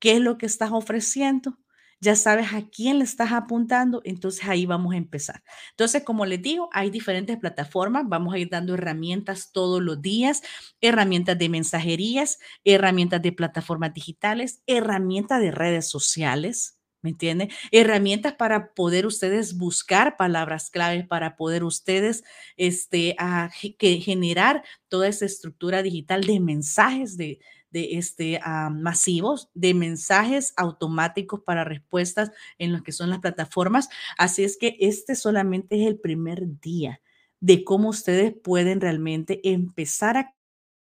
¿Qué 0.00 0.12
es 0.12 0.20
lo 0.20 0.38
que 0.38 0.46
estás 0.46 0.72
ofreciendo? 0.72 1.58
ya 2.00 2.14
sabes 2.14 2.52
a 2.52 2.62
quién 2.68 2.98
le 2.98 3.04
estás 3.04 3.32
apuntando, 3.32 4.02
entonces 4.04 4.44
ahí 4.46 4.66
vamos 4.66 4.92
a 4.94 4.98
empezar. 4.98 5.42
Entonces, 5.70 6.02
como 6.04 6.26
les 6.26 6.42
digo, 6.42 6.68
hay 6.72 6.90
diferentes 6.90 7.38
plataformas, 7.38 8.04
vamos 8.06 8.34
a 8.34 8.38
ir 8.38 8.50
dando 8.50 8.74
herramientas 8.74 9.50
todos 9.52 9.82
los 9.82 10.02
días, 10.02 10.42
herramientas 10.82 11.38
de 11.38 11.48
mensajerías, 11.48 12.38
herramientas 12.64 13.22
de 13.22 13.32
plataformas 13.32 13.94
digitales, 13.94 14.62
herramientas 14.66 15.40
de 15.40 15.50
redes 15.50 15.88
sociales. 15.88 16.75
¿Me 17.06 17.10
entienden? 17.10 17.50
Herramientas 17.70 18.32
para 18.32 18.74
poder 18.74 19.06
ustedes 19.06 19.56
buscar 19.56 20.16
palabras 20.16 20.70
claves, 20.70 21.06
para 21.06 21.36
poder 21.36 21.62
ustedes 21.62 22.24
este, 22.56 23.14
a, 23.16 23.48
que 23.78 24.00
generar 24.00 24.64
toda 24.88 25.06
esa 25.06 25.24
estructura 25.24 25.84
digital 25.84 26.24
de 26.24 26.40
mensajes, 26.40 27.16
de, 27.16 27.38
de 27.70 27.96
este, 27.96 28.40
masivos 28.72 29.50
de 29.54 29.72
mensajes 29.72 30.52
automáticos 30.56 31.42
para 31.42 31.62
respuestas 31.62 32.32
en 32.58 32.72
lo 32.72 32.82
que 32.82 32.90
son 32.90 33.08
las 33.08 33.20
plataformas. 33.20 33.88
Así 34.18 34.42
es 34.42 34.56
que 34.56 34.76
este 34.80 35.14
solamente 35.14 35.80
es 35.80 35.86
el 35.86 36.00
primer 36.00 36.58
día 36.58 37.00
de 37.38 37.62
cómo 37.62 37.90
ustedes 37.90 38.34
pueden 38.34 38.80
realmente 38.80 39.48
empezar 39.48 40.16
a 40.16 40.34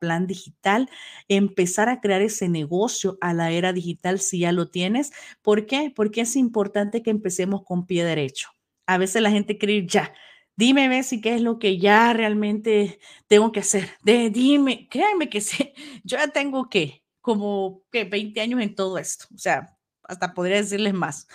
plan 0.04 0.26
digital, 0.26 0.90
empezar 1.28 1.88
a 1.88 2.00
crear 2.00 2.20
ese 2.20 2.48
negocio 2.48 3.16
a 3.22 3.32
la 3.32 3.50
era 3.50 3.72
digital 3.72 4.20
si 4.20 4.40
ya 4.40 4.52
lo 4.52 4.68
tienes. 4.68 5.12
¿Por 5.40 5.64
qué? 5.64 5.90
Porque 5.94 6.20
es 6.20 6.36
importante 6.36 7.02
que 7.02 7.10
empecemos 7.10 7.62
con 7.64 7.86
pie 7.86 8.04
derecho. 8.04 8.50
A 8.86 8.98
veces 8.98 9.22
la 9.22 9.30
gente 9.30 9.56
cree 9.56 9.86
ya, 9.86 10.12
Dime, 10.56 10.88
Bessie, 10.88 11.20
qué 11.20 11.34
es 11.34 11.40
lo 11.40 11.58
que 11.58 11.78
ya 11.78 12.12
realmente 12.12 13.00
tengo 13.26 13.50
que 13.50 13.60
hacer. 13.60 13.90
De, 14.04 14.30
dime, 14.30 14.88
créanme 14.88 15.28
que 15.28 15.40
sí, 15.40 15.72
yo 16.04 16.18
ya 16.18 16.28
tengo 16.28 16.68
que, 16.68 17.02
como 17.20 17.82
que 17.90 18.04
20 18.04 18.40
años 18.40 18.60
en 18.60 18.74
todo 18.74 18.98
esto. 18.98 19.26
O 19.34 19.38
sea, 19.38 19.76
hasta 20.04 20.34
podría 20.34 20.58
decirles 20.58 20.94
más. 20.94 21.26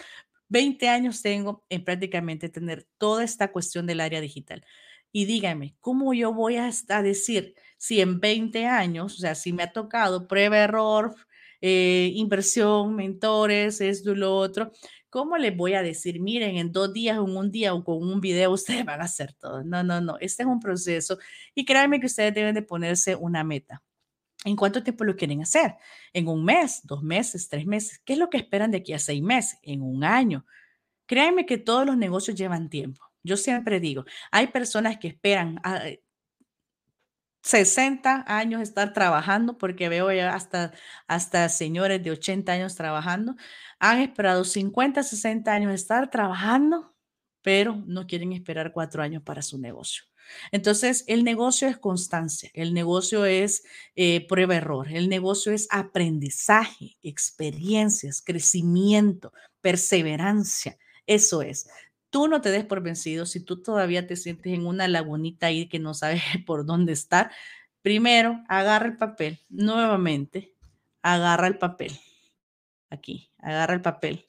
20 0.50 0.88
años 0.90 1.22
tengo 1.22 1.66
en 1.70 1.84
prácticamente 1.84 2.50
tener 2.50 2.88
toda 2.98 3.24
esta 3.24 3.52
cuestión 3.52 3.86
del 3.88 4.00
área 4.00 4.22
digital. 4.22 4.66
Y 5.12 5.26
díganme, 5.26 5.76
¿cómo 5.82 6.14
yo 6.14 6.34
voy 6.34 6.58
a, 6.58 6.72
decir 7.02 7.56
si 7.80 8.00
en 8.02 8.20
20 8.20 8.68
años, 8.68 9.16
o 9.16 9.18
sea, 9.18 9.34
si 9.34 9.52
me 9.54 9.64
ha 9.64 9.74
tocado 9.74 10.28
prueba, 10.28 10.60
error, 10.60 11.16
eh, 11.62 12.12
inversión, 12.14 12.96
mentores, 12.96 13.82
esto 13.82 14.12
y 14.12 14.16
lo 14.16 14.36
otro, 14.36 14.72
¿Cómo 15.10 15.38
les 15.38 15.58
voy 15.58 15.74
a 15.74 15.82
decir, 15.82 16.20
miren, 16.20 16.58
en 16.58 16.72
dos 16.72 16.94
días, 16.94 17.18
en 17.18 17.36
un 17.36 17.52
día 17.52 17.74
o 17.74 17.84
con 17.84 17.98
un 17.98 18.22
video, 18.22 18.52
ustedes 18.54 18.86
van 18.86 19.02
a 19.02 19.06
hacer 19.06 19.34
todo? 19.34 19.64
No, 19.64 19.84
no, 19.84 20.02
no. 20.02 20.18
Este 20.20 20.44
es 20.44 20.48
un 20.48 20.60
proceso 20.60 21.18
y 21.56 21.66
créanme 21.66 22.00
que 22.00 22.06
ustedes 22.06 22.34
deben 22.34 22.56
de 22.56 22.62
ponerse 22.62 23.16
una 23.16 23.44
meta. 23.44 23.82
¿En 24.46 24.56
cuánto 24.56 24.84
tiempo 24.84 25.04
lo 25.04 25.16
quieren 25.16 25.42
hacer? 25.42 25.76
¿En 26.14 26.28
un 26.28 26.46
mes, 26.46 26.82
dos 26.84 27.04
meses, 27.04 27.50
tres 27.50 27.66
meses? 27.66 28.00
¿Qué 28.06 28.14
es 28.14 28.20
lo 28.20 28.30
que 28.30 28.38
esperan 28.38 28.72
de 28.72 28.78
aquí 28.78 28.94
a 28.94 29.00
seis 29.00 29.22
meses? 29.22 29.60
¿En 29.64 29.82
un 29.82 30.04
año? 30.04 30.46
Créanme 31.08 31.46
que 31.46 31.58
todos 31.58 31.86
los 31.86 31.98
negocios 31.98 32.38
llevan 32.38 32.70
tiempo. 32.70 33.02
Yo 33.22 33.36
siempre 33.36 33.82
digo, 33.82 34.06
hay 34.32 34.48
personas 34.48 34.98
que 34.98 35.10
esperan, 35.10 35.60
60 37.50 38.26
años 38.28 38.62
estar 38.62 38.94
trabajando, 38.94 39.58
porque 39.58 39.90
veo 39.90 40.12
ya 40.12 40.34
hasta, 40.36 40.72
hasta 41.08 41.50
señores 41.50 42.04
de 42.04 42.12
80 42.12 42.52
años 42.52 42.76
trabajando, 42.76 43.36
han 43.80 44.00
esperado 44.02 44.44
50, 44.44 45.04
60 45.04 45.52
años 45.52 45.74
estar 45.74 46.10
trabajando, 46.12 46.96
pero 47.42 47.76
no 47.88 48.06
quieren 48.08 48.34
esperar 48.34 48.72
cuatro 48.74 49.02
años 49.02 49.24
para 49.24 49.42
su 49.42 49.58
negocio. 49.58 50.04
Entonces, 50.52 51.04
el 51.08 51.24
negocio 51.24 51.68
es 51.68 51.78
constancia, 51.78 52.52
el 52.54 52.74
negocio 52.74 53.26
es 53.26 53.64
eh, 53.96 54.28
prueba-error, 54.28 54.88
el 54.92 55.10
negocio 55.10 55.52
es 55.52 55.68
aprendizaje, 55.72 56.98
experiencias, 57.02 58.22
crecimiento, 58.22 59.34
perseverancia. 59.62 60.78
Eso 61.08 61.42
es. 61.42 61.68
Tú 62.10 62.28
no 62.28 62.42
te 62.42 62.52
des 62.52 62.66
por 62.66 62.82
vencido 62.82 63.26
si 63.26 63.40
tú 63.40 63.62
todavía 63.62 64.08
te 64.08 64.16
sientes 64.16 64.54
en 64.54 64.66
una 64.66 64.88
lagunita 64.88 65.48
ahí 65.48 65.68
que 65.70 65.80
no 65.80 65.94
sabes 65.94 66.22
por 66.46 66.66
dónde 66.66 66.94
estar. 66.94 67.32
Primero, 67.82 68.44
agarra 68.48 68.88
el 68.88 68.98
papel. 68.98 69.40
Nuevamente, 69.50 70.56
agarra 71.02 71.48
el 71.48 71.58
papel. 71.58 72.00
Aquí, 72.90 73.32
agarra 73.38 73.76
el 73.76 73.82
papel. 73.82 74.28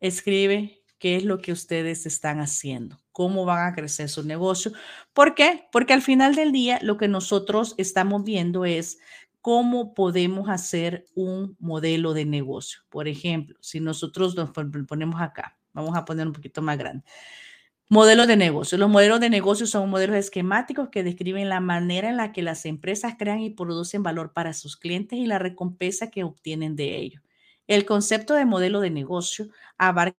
Escribe 0.00 0.82
qué 0.98 1.16
es 1.16 1.24
lo 1.24 1.38
que 1.38 1.52
ustedes 1.52 2.06
están 2.06 2.40
haciendo, 2.40 2.98
cómo 3.12 3.44
van 3.44 3.68
a 3.68 3.74
crecer 3.74 4.08
su 4.08 4.24
negocio. 4.24 4.72
¿Por 5.12 5.34
qué? 5.34 5.68
Porque 5.70 5.92
al 5.92 6.02
final 6.02 6.34
del 6.34 6.52
día 6.52 6.78
lo 6.82 6.96
que 6.96 7.08
nosotros 7.08 7.74
estamos 7.78 8.24
viendo 8.24 8.64
es 8.64 8.98
cómo 9.40 9.92
podemos 9.92 10.48
hacer 10.48 11.06
un 11.14 11.56
modelo 11.58 12.14
de 12.14 12.24
negocio. 12.24 12.80
Por 12.88 13.08
ejemplo, 13.08 13.58
si 13.60 13.80
nosotros 13.80 14.34
nos 14.34 14.50
ponemos 14.52 15.20
acá, 15.20 15.58
Vamos 15.74 15.96
a 15.96 16.04
poner 16.04 16.26
un 16.26 16.32
poquito 16.32 16.62
más 16.62 16.78
grande. 16.78 17.04
Modelos 17.90 18.26
de 18.26 18.36
negocio. 18.36 18.78
Los 18.78 18.88
modelos 18.88 19.20
de 19.20 19.28
negocio 19.28 19.66
son 19.66 19.90
modelos 19.90 20.16
esquemáticos 20.16 20.88
que 20.88 21.02
describen 21.02 21.50
la 21.50 21.60
manera 21.60 22.08
en 22.08 22.16
la 22.16 22.32
que 22.32 22.42
las 22.42 22.64
empresas 22.64 23.14
crean 23.18 23.40
y 23.40 23.50
producen 23.50 24.02
valor 24.02 24.32
para 24.32 24.54
sus 24.54 24.76
clientes 24.78 25.18
y 25.18 25.26
la 25.26 25.38
recompensa 25.38 26.10
que 26.10 26.24
obtienen 26.24 26.76
de 26.76 26.96
ello. 26.96 27.20
El 27.66 27.84
concepto 27.84 28.34
de 28.34 28.46
modelo 28.46 28.80
de 28.80 28.90
negocio 28.90 29.48
abarca 29.76 30.16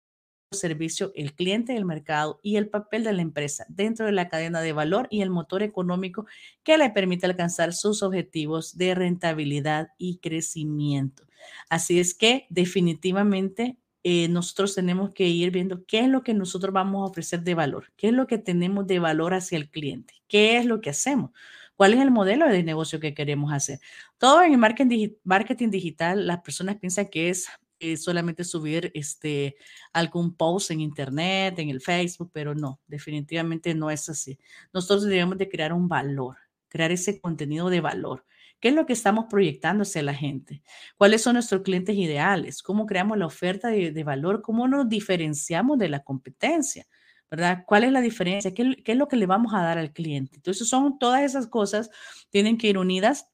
el 0.52 0.58
servicio, 0.60 1.12
el 1.16 1.34
cliente, 1.34 1.76
el 1.76 1.86
mercado 1.86 2.40
y 2.44 2.58
el 2.58 2.70
papel 2.70 3.04
de 3.04 3.14
la 3.14 3.24
empresa 3.24 3.66
dentro 3.68 4.06
de 4.06 4.12
la 4.12 4.30
cadena 4.30 4.62
de 4.62 4.74
valor 4.74 5.08
y 5.10 5.22
el 5.22 5.32
motor 5.32 5.64
económico 5.64 6.28
que 6.64 6.78
le 6.78 6.92
permite 6.92 7.26
alcanzar 7.26 7.74
sus 7.74 8.04
objetivos 8.04 8.78
de 8.78 8.94
rentabilidad 8.94 9.90
y 9.98 10.18
crecimiento. 10.20 11.24
Así 11.70 12.00
es 12.00 12.14
que 12.14 12.46
definitivamente 12.50 13.78
eh, 14.08 14.28
nosotros 14.28 14.76
tenemos 14.76 15.16
que 15.16 15.28
ir 15.28 15.50
viendo 15.50 15.84
qué 15.88 16.02
es 16.02 16.08
lo 16.08 16.22
que 16.22 16.36
nosotros 16.36 16.72
vamos 16.72 17.02
a 17.02 17.10
ofrecer 17.10 17.42
de 17.42 17.56
valor, 17.56 17.92
qué 17.98 18.10
es 18.10 18.14
lo 18.14 18.28
que 18.28 18.38
tenemos 18.38 18.86
de 18.86 19.00
valor 19.00 19.34
hacia 19.34 19.58
el 19.58 19.68
cliente, 19.68 20.14
qué 20.28 20.58
es 20.58 20.66
lo 20.68 20.80
que 20.80 20.92
hacemos, 20.92 21.32
cuál 21.76 21.96
es 21.96 22.00
el 22.02 22.12
modelo 22.12 22.48
de 22.48 22.62
negocio 22.62 23.00
que 23.00 23.16
queremos 23.16 23.52
hacer. 23.52 23.80
Todo 24.20 24.44
en 24.44 24.52
el 24.52 24.60
marketing, 24.60 25.72
digital, 25.72 26.28
las 26.28 26.42
personas 26.42 26.78
piensan 26.78 27.08
que 27.08 27.30
es 27.30 27.48
eh, 27.80 27.98
solamente 27.98 28.44
subir 28.44 28.92
este, 28.94 29.56
algún 29.92 30.36
post 30.36 30.70
en 30.70 30.82
internet, 30.82 31.58
en 31.58 31.72
el 31.72 31.82
Facebook, 31.82 32.30
pero 32.32 32.54
no, 32.54 32.80
definitivamente 32.86 33.74
no 33.74 33.90
es 33.90 34.08
así. 34.08 34.38
Nosotros 34.72 35.06
debemos 35.06 35.40
de 35.40 35.50
crear 35.50 35.74
un 35.74 35.88
valor, 35.88 36.38
crear 36.68 36.92
ese 36.92 37.20
contenido 37.20 37.72
de 37.72 37.82
valor. 37.82 38.24
¿Qué 38.60 38.70
es 38.70 38.76
lo 38.76 38.86
que 38.86 38.94
estamos 38.94 39.26
proyectando 39.30 39.84
hacia 39.84 40.02
la 40.04 40.14
gente? 40.14 40.62
¿Cuáles 40.98 41.22
son 41.22 41.34
nuestros 41.34 41.62
clientes 41.62 41.96
ideales? 41.96 42.64
¿Cómo 42.64 42.86
creamos 42.86 43.18
la 43.18 43.26
oferta 43.26 43.70
de, 43.70 44.04
valor? 44.04 44.42
¿Cómo 44.42 44.68
nos 44.68 44.90
diferenciamos 44.90 45.78
de 45.78 45.90
la 45.90 46.04
competencia? 46.04 46.88
¿verdad? 47.30 47.64
¿Cuál 47.66 47.84
es 47.84 47.92
la 47.92 48.02
diferencia? 48.02 48.54
¿Qué, 48.54 48.76
es 48.86 48.98
lo 48.98 49.08
que 49.08 49.18
le 49.18 49.26
vamos 49.26 49.54
a 49.54 49.62
dar 49.62 49.78
al 49.78 49.92
cliente? 49.92 50.36
Entonces, 50.36 50.70
son 50.70 51.00
todas 51.00 51.24
esas 51.24 51.48
cosas 51.48 51.90
tienen 52.30 52.58
que 52.58 52.68
ir 52.68 52.78
unidas 52.78 53.28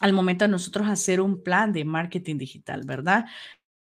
al 0.00 0.12
momento 0.12 0.44
de 0.44 0.50
nosotros 0.50 0.88
hacer 0.88 1.20
un 1.20 1.42
plan 1.42 1.72
de 1.72 1.84
marketing 1.84 2.38
digital, 2.38 2.82
¿verdad? 2.84 3.26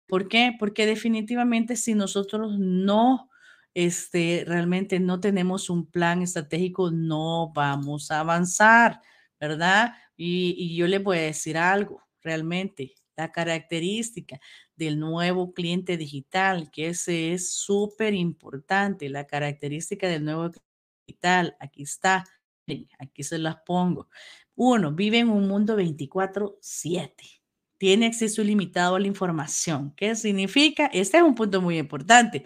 ¿Por 0.06 0.28
qué? 0.28 0.54
Porque 0.58 0.86
definitivamente 0.86 1.76
si 1.76 1.94
nosotros 1.94 2.58
no 2.58 3.28
este, 3.74 4.44
realmente 4.46 4.98
no 5.00 5.20
tenemos 5.20 5.70
un 5.70 5.86
plan 5.86 6.22
estratégico, 6.22 6.90
no 6.90 7.52
vamos 7.52 8.10
a 8.10 8.20
avanzar, 8.20 9.00
¿verdad? 9.38 9.92
Y, 10.20 10.76
yo 10.76 10.86
les 10.88 11.02
voy 11.02 11.18
a 11.18 11.22
decir 11.22 11.56
algo, 11.56 12.02
realmente, 12.22 12.94
la 13.16 13.32
característica 13.32 14.40
del 14.76 14.98
nuevo 14.98 15.54
cliente 15.54 15.96
digital, 15.96 16.70
que 16.70 16.88
ese 16.88 17.32
es 17.32 17.52
súper 17.52 18.14
importante, 18.14 19.08
la 19.08 19.26
característica 19.26 20.08
del 20.08 20.24
nuevo 20.24 20.50
digital, 21.06 21.56
aquí 21.60 21.84
está, 21.84 22.24
aquí 22.98 23.22
se 23.22 23.38
las 23.38 23.56
pongo. 23.64 24.08
Uno, 24.54 24.92
vive 24.92 25.18
en 25.20 25.30
un 25.30 25.48
mundo 25.48 25.76
24/7 25.76 27.38
tiene 27.78 28.06
acceso 28.06 28.42
ilimitado 28.42 28.96
a 28.96 29.00
la 29.00 29.06
información. 29.06 29.94
¿Qué 29.96 30.16
significa? 30.16 30.86
Este 30.86 31.18
es 31.18 31.22
un 31.22 31.36
punto 31.36 31.62
muy 31.62 31.78
importante. 31.78 32.44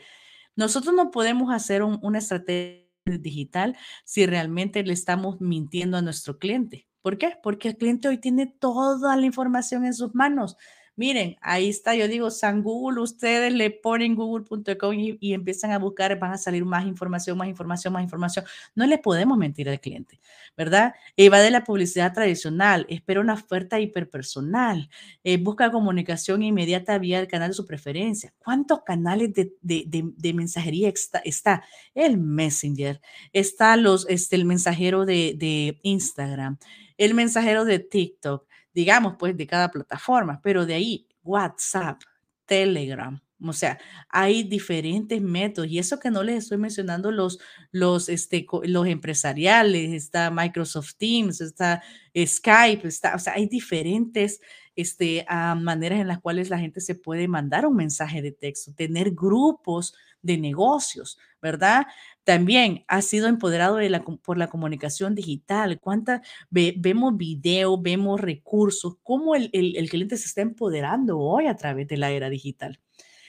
Nosotros 0.55 0.95
no 0.95 1.11
podemos 1.11 1.50
hacer 1.52 1.83
una 1.83 2.19
estrategia 2.19 2.83
digital 3.07 3.76
si 4.05 4.26
realmente 4.26 4.83
le 4.85 4.93
estamos 4.93 5.41
mintiendo 5.41 5.97
a 5.97 6.02
nuestro 6.02 6.38
cliente. 6.38 6.87
¿Por 7.03 7.19
qué? 7.19 7.37
Porque 7.43 7.69
el 7.69 7.77
cliente 7.77 8.09
hoy 8.09 8.19
tiene 8.19 8.47
toda 8.47 9.17
la 9.17 9.27
información 9.27 9.85
en 9.85 9.95
sus 9.95 10.15
manos. 10.15 10.57
Miren, 10.95 11.37
ahí 11.41 11.71
está, 11.71 11.95
yo 11.95 12.07
digo, 12.07 12.31
San 12.31 12.63
Google, 12.63 13.01
ustedes 13.01 13.51
le 13.55 13.71
ponen 13.71 14.15
google.com 14.15 14.95
y, 14.95 15.33
empiezan 15.33 15.71
a 15.71 15.79
buscar, 15.79 16.19
van 16.19 16.33
a 16.33 16.39
salir 16.39 16.67
más 16.67 16.87
información, 16.87 17.39
más 17.39 17.49
información, 17.49 17.95
más 17.95 18.03
información. 18.03 18.45
No 18.75 18.87
le 18.87 18.99
podemos 18.99 19.39
mentir 19.39 19.71
al 19.71 19.81
cliente, 19.81 20.21
¿verdad? 20.55 20.93
Va 21.33 21.41
de 21.41 21.51
la 21.51 21.65
publicidad 21.65 22.13
tradicional, 22.13 22.85
espera 22.91 23.21
una 23.21 23.33
oferta 23.35 23.81
hiperpersonal, 23.81 24.91
eh, 25.25 25.39
busca 25.39 25.73
comunicación 25.73 26.43
inmediata 26.43 26.99
vía 26.99 27.21
el 27.21 27.27
canal 27.27 27.49
de 27.49 27.55
su 27.55 27.65
preferencia. 27.65 28.35
¿Cuántos 28.39 28.83
canales 28.83 29.33
de, 29.33 30.35
mensajería 30.35 30.93
está, 31.25 31.65
El 31.95 32.19
Messenger, 32.19 33.01
está 33.33 33.79
los, 33.79 34.07
este, 34.11 34.37
el 34.37 34.45
mensajero 34.45 35.07
de 35.07 35.81
Instagram, 35.83 36.59
el 36.99 37.15
mensajero 37.15 37.65
de 37.65 37.79
TikTok 37.79 38.47
digamos, 38.75 39.17
pues 39.19 39.37
de 39.37 39.47
cada 39.47 39.71
plataforma, 39.71 40.41
pero 40.43 40.67
de 40.67 40.75
ahí 40.75 41.07
WhatsApp, 41.23 42.03
Telegram, 42.47 43.21
o 43.45 43.53
sea, 43.53 43.79
hay 44.09 44.45
diferentes 44.45 45.21
métodos 45.21 45.69
y 45.69 45.79
eso 45.79 45.99
que 45.99 46.11
no 46.11 46.23
les 46.23 46.45
estoy 46.45 46.59
mencionando 46.59 47.11
los, 47.11 47.41
los, 47.73 48.09
este, 48.09 48.47
los 48.65 48.87
empresariales, 48.87 49.93
está 49.93 50.31
Microsoft 50.31 50.95
Teams, 50.97 51.41
está 51.41 51.83
Skype, 52.17 52.87
está, 52.87 53.17
o 53.17 53.19
sea, 53.19 53.35
hay 53.35 53.47
diferentes 53.49 54.41
este, 54.77 55.25
ah, 55.29 55.57
maneras 55.57 56.01
en 56.01 56.09
las 56.09 56.21
cuales 56.21 56.51
la 56.51 56.59
gente 56.59 56.81
se 56.81 56.95
puede 56.95 57.27
mandar 57.27 57.67
un 57.67 57.77
mensaje 57.77 58.23
de 58.23 58.33
texto, 58.33 58.73
tener 58.75 59.11
grupos 59.11 59.95
de 60.23 60.38
negocios, 60.38 61.19
¿verdad? 61.41 61.87
También 62.25 62.85
ha 62.87 63.02
sido 63.02 63.26
empoderado 63.26 63.79
por 64.23 64.38
la 64.38 64.49
comunicación 64.49 65.14
digital. 65.14 65.81
¿Cuánta, 65.81 66.23
vemos 66.50 67.17
video, 67.17 67.76
vemos 67.76 68.21
recursos, 68.21 68.97
cómo 69.02 69.35
el, 69.35 69.50
el, 69.52 69.91
cliente 69.91 70.17
se 70.17 70.26
está 70.26 70.41
empoderando 70.41 71.19
hoy 71.19 71.49
a 71.49 71.57
través 71.57 71.88
de 71.88 71.97
la 71.97 72.11
era 72.11 72.31
digital. 72.31 72.81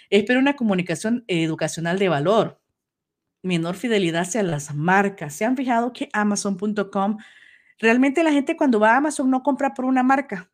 Espero 0.09 0.39
una 0.39 0.55
comunicación 0.55 1.23
educacional 1.27 1.97
de 1.97 2.09
valor, 2.09 2.61
menor 3.41 3.75
fidelidad 3.75 4.21
hacia 4.21 4.43
las 4.43 4.73
marcas. 4.75 5.33
¿Se 5.33 5.45
han 5.45 5.57
fijado 5.57 5.91
que 5.91 6.09
Amazon.com, 6.13 7.17
realmente 7.79 8.23
la 8.23 8.31
gente 8.31 8.55
cuando 8.55 8.79
va 8.79 8.93
a 8.93 8.97
Amazon 8.97 9.31
no 9.31 9.41
compra 9.41 9.73
por 9.73 9.85
una 9.85 10.03
marca? 10.03 10.51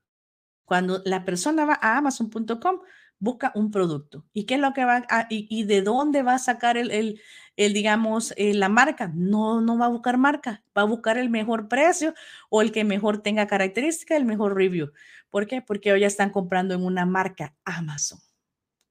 Cuando 0.64 1.02
la 1.04 1.26
persona 1.26 1.66
va 1.66 1.80
a 1.82 1.98
Amazon.com, 1.98 2.80
busca 3.20 3.52
un 3.56 3.72
producto. 3.72 4.26
¿Y 4.34 4.46
qué 4.46 4.56
es 4.56 4.60
lo 4.62 4.74
que 4.74 4.86
va 4.86 5.06
a, 5.10 5.28
y, 5.30 5.64
de 5.64 5.82
dónde 5.82 6.24
va 6.24 6.36
a 6.36 6.40
sacar 6.40 6.78
el, 6.78 7.20
el, 7.58 7.74
digamos, 7.74 8.34
eh, 8.38 8.54
la 8.54 8.70
marca? 8.70 9.12
No, 9.14 9.62
no 9.62 9.78
va 9.78 9.86
a 9.86 9.90
buscar 9.90 10.18
marca, 10.18 10.64
va 10.78 10.84
a 10.84 10.86
buscar 10.86 11.18
el 11.18 11.30
mejor 11.30 11.68
precio 11.68 12.14
o 12.50 12.62
el 12.62 12.72
que 12.72 12.84
mejor 12.84 13.22
tenga 13.22 13.48
característica, 13.48 14.16
el 14.16 14.26
mejor 14.26 14.56
review. 14.56 14.92
¿Por 15.30 15.48
qué? 15.48 15.62
Porque 15.62 15.92
hoy 15.92 16.02
ya 16.02 16.08
están 16.08 16.32
comprando 16.32 16.74
en 16.74 16.84
una 16.84 17.06
marca 17.06 17.56
Amazon. 17.66 18.20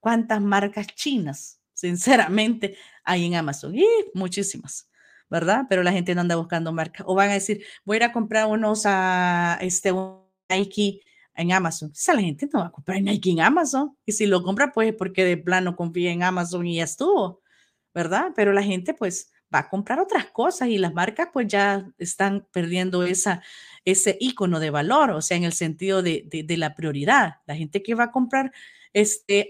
¿Cuántas 0.01 0.41
marcas 0.41 0.87
chinas, 0.89 1.61
sinceramente, 1.75 2.77
hay 3.05 3.27
en 3.27 3.35
Amazon? 3.35 3.75
Y 3.75 3.87
muchísimas. 4.15 4.89
¿verdad? 5.31 5.67
Pero 5.69 5.83
la 5.83 5.93
gente 5.93 6.15
no 6.15 6.23
anda 6.23 6.37
buscando 6.37 6.73
marca. 6.73 7.05
O 7.07 7.15
van 7.15 7.29
a 7.29 7.35
decir, 7.35 7.63
voy 7.85 7.97
a 7.97 7.99
ir 7.99 8.05
a 8.05 8.13
comprar 8.13 8.47
unos 8.47 8.85
a 8.87 9.59
este 9.61 9.93
Nike 10.49 11.03
en 11.39 11.53
Amazon. 11.53 11.91
Sea, 11.95 12.15
la 12.15 12.21
gente 12.21 12.49
no 12.53 12.61
va 12.61 12.67
a 12.67 12.73
comprar 12.73 13.01
Nike 13.01 13.31
en 13.31 13.41
Amazon. 13.41 13.97
Y 14.05 14.13
si 14.13 14.27
lo 14.27 14.43
compra, 14.43 14.73
pues 14.73 14.93
porque 14.95 15.25
de 15.25 15.37
plano 15.37 15.77
confía 15.77 16.11
en 16.11 16.23
Amazon 16.23 16.67
y 16.67 16.77
ya 16.77 16.85
estuvo, 16.85 17.41
¿verdad? 17.95 18.33
Pero 18.37 18.53
la 18.53 18.63
gente 18.63 18.93
pues 18.93 19.33
va 19.55 19.61
a 19.61 19.69
comprar 19.71 20.01
otras 20.01 20.27
cosas 20.27 20.69
y 20.69 20.79
las 20.79 20.93
marcas 20.93 21.29
pues 21.33 21.47
ya 21.47 21.91
están 21.97 22.47
perdiendo 22.53 23.05
esa, 23.05 23.43
ese 23.85 24.17
icono 24.21 24.61
de 24.61 24.71
valor, 24.71 25.11
o 25.13 25.23
sea, 25.23 25.37
en 25.37 25.45
el 25.45 25.53
sentido 25.53 26.03
de, 26.03 26.25
de, 26.27 26.57
la 26.57 26.75
prioridad. 26.75 27.37
La 27.47 27.55
gente 27.55 27.83
que 27.83 27.95
va 27.95 28.05
a 28.05 28.11
comprar 28.11 28.53
este, 28.93 29.49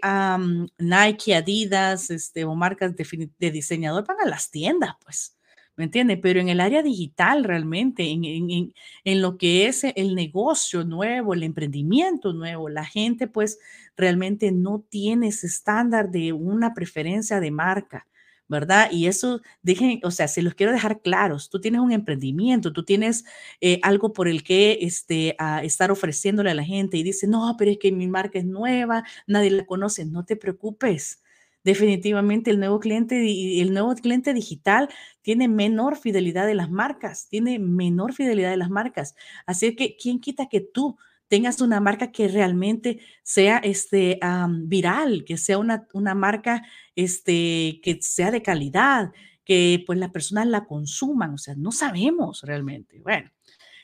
Nike, 0.79 1.35
Adidas, 1.35 2.11
este, 2.11 2.45
o 2.45 2.55
marcas 2.55 2.95
de, 2.95 3.31
de 3.39 3.51
diseñador 3.51 4.07
van 4.07 4.19
a 4.23 4.29
las 4.29 4.51
tiendas, 4.51 4.93
pues. 5.03 5.38
¿Me 5.79 5.85
entiende? 5.85 6.17
Pero 6.17 6.41
en 6.41 6.49
el 6.49 6.61
área 6.61 6.83
digital 6.83 7.45
realmente, 7.45 8.11
en, 8.11 9.23
lo 9.23 9.39
que 9.39 9.69
es 9.69 9.85
el 9.85 10.17
negocio 10.17 10.85
nuevo, 10.85 11.35
el 11.35 11.45
emprendimiento 11.45 12.33
nuevo, 12.33 12.69
la 12.69 12.85
gente 12.85 13.29
pues 13.29 13.61
realmente 13.97 14.51
no 14.51 14.85
tiene 14.91 15.29
ese 15.29 15.47
estándar 15.47 16.11
de 16.11 16.33
una 16.33 16.75
preferencia 16.75 17.41
de 17.41 17.53
marca. 17.53 18.07
¿verdad? 18.51 18.91
Y 18.91 19.09
eso, 19.09 19.43
dejen, 19.61 20.01
o 20.05 20.11
sea, 20.11 20.27
se 20.27 20.41
los 20.41 20.55
quiero 20.55 20.73
dejar 20.73 21.03
claros, 21.03 21.51
tú 21.51 21.61
tienes 21.61 21.83
un 21.83 21.93
emprendimiento, 21.93 22.73
tú 22.73 22.83
tienes 22.83 23.27
eh, 23.61 23.79
algo 23.83 24.15
por 24.15 24.27
el 24.27 24.43
que 24.43 24.79
este, 24.81 25.37
estar 25.63 25.91
ofreciéndole 25.91 26.51
a 26.51 26.55
la 26.55 26.65
gente 26.65 26.97
y 26.97 27.03
dice, 27.03 27.27
no, 27.27 27.55
pero 27.59 27.71
es 27.71 27.79
que 27.79 27.93
mi 27.93 28.09
marca 28.09 28.39
es 28.39 28.47
nueva, 28.47 29.05
nadie 29.27 29.51
la 29.51 29.67
conoce, 29.67 30.07
no 30.07 30.25
te 30.25 30.35
preocupes, 30.35 31.21
Definitivamente 31.69 32.51
el 32.51 32.61
nuevo 32.61 32.81
cliente 32.81 33.61
el 33.61 33.75
nuevo 33.75 33.95
cliente 33.95 34.33
digital 34.33 34.89
tiene 35.21 35.49
menor 35.49 35.99
fidelidad 35.99 36.47
de 36.47 36.55
las 36.55 36.71
marcas, 36.71 37.29
tiene 37.29 37.59
menor 37.59 38.15
fidelidad 38.15 38.49
de 38.49 38.57
las 38.57 38.71
marcas. 38.71 39.15
Así 39.45 39.77
que, 39.77 39.95
¿quién 40.01 40.19
quita 40.19 40.49
que 40.49 40.63
tú 40.63 40.97
tengas 41.29 41.61
una 41.61 41.79
marca 41.79 42.11
que 42.11 42.27
realmente 42.29 43.01
sea 43.23 43.59
este, 43.59 44.19
viral, 44.63 45.25
que 45.27 45.37
sea 45.37 45.59
una, 45.59 45.87
una 45.93 46.15
marca 46.15 46.65
este, 46.97 47.81
que 47.83 47.99
sea 48.01 48.31
de 48.31 48.41
calidad, 48.41 49.13
que 49.45 49.85
pues 49.87 49.99
las 49.99 50.11
personas 50.11 50.47
la 50.47 50.65
consuman? 50.65 51.35
O 51.35 51.39
sea, 51.39 51.55
no 51.55 51.71
sabemos 51.71 52.41
realmente. 52.45 52.99
Bueno, 53.01 53.31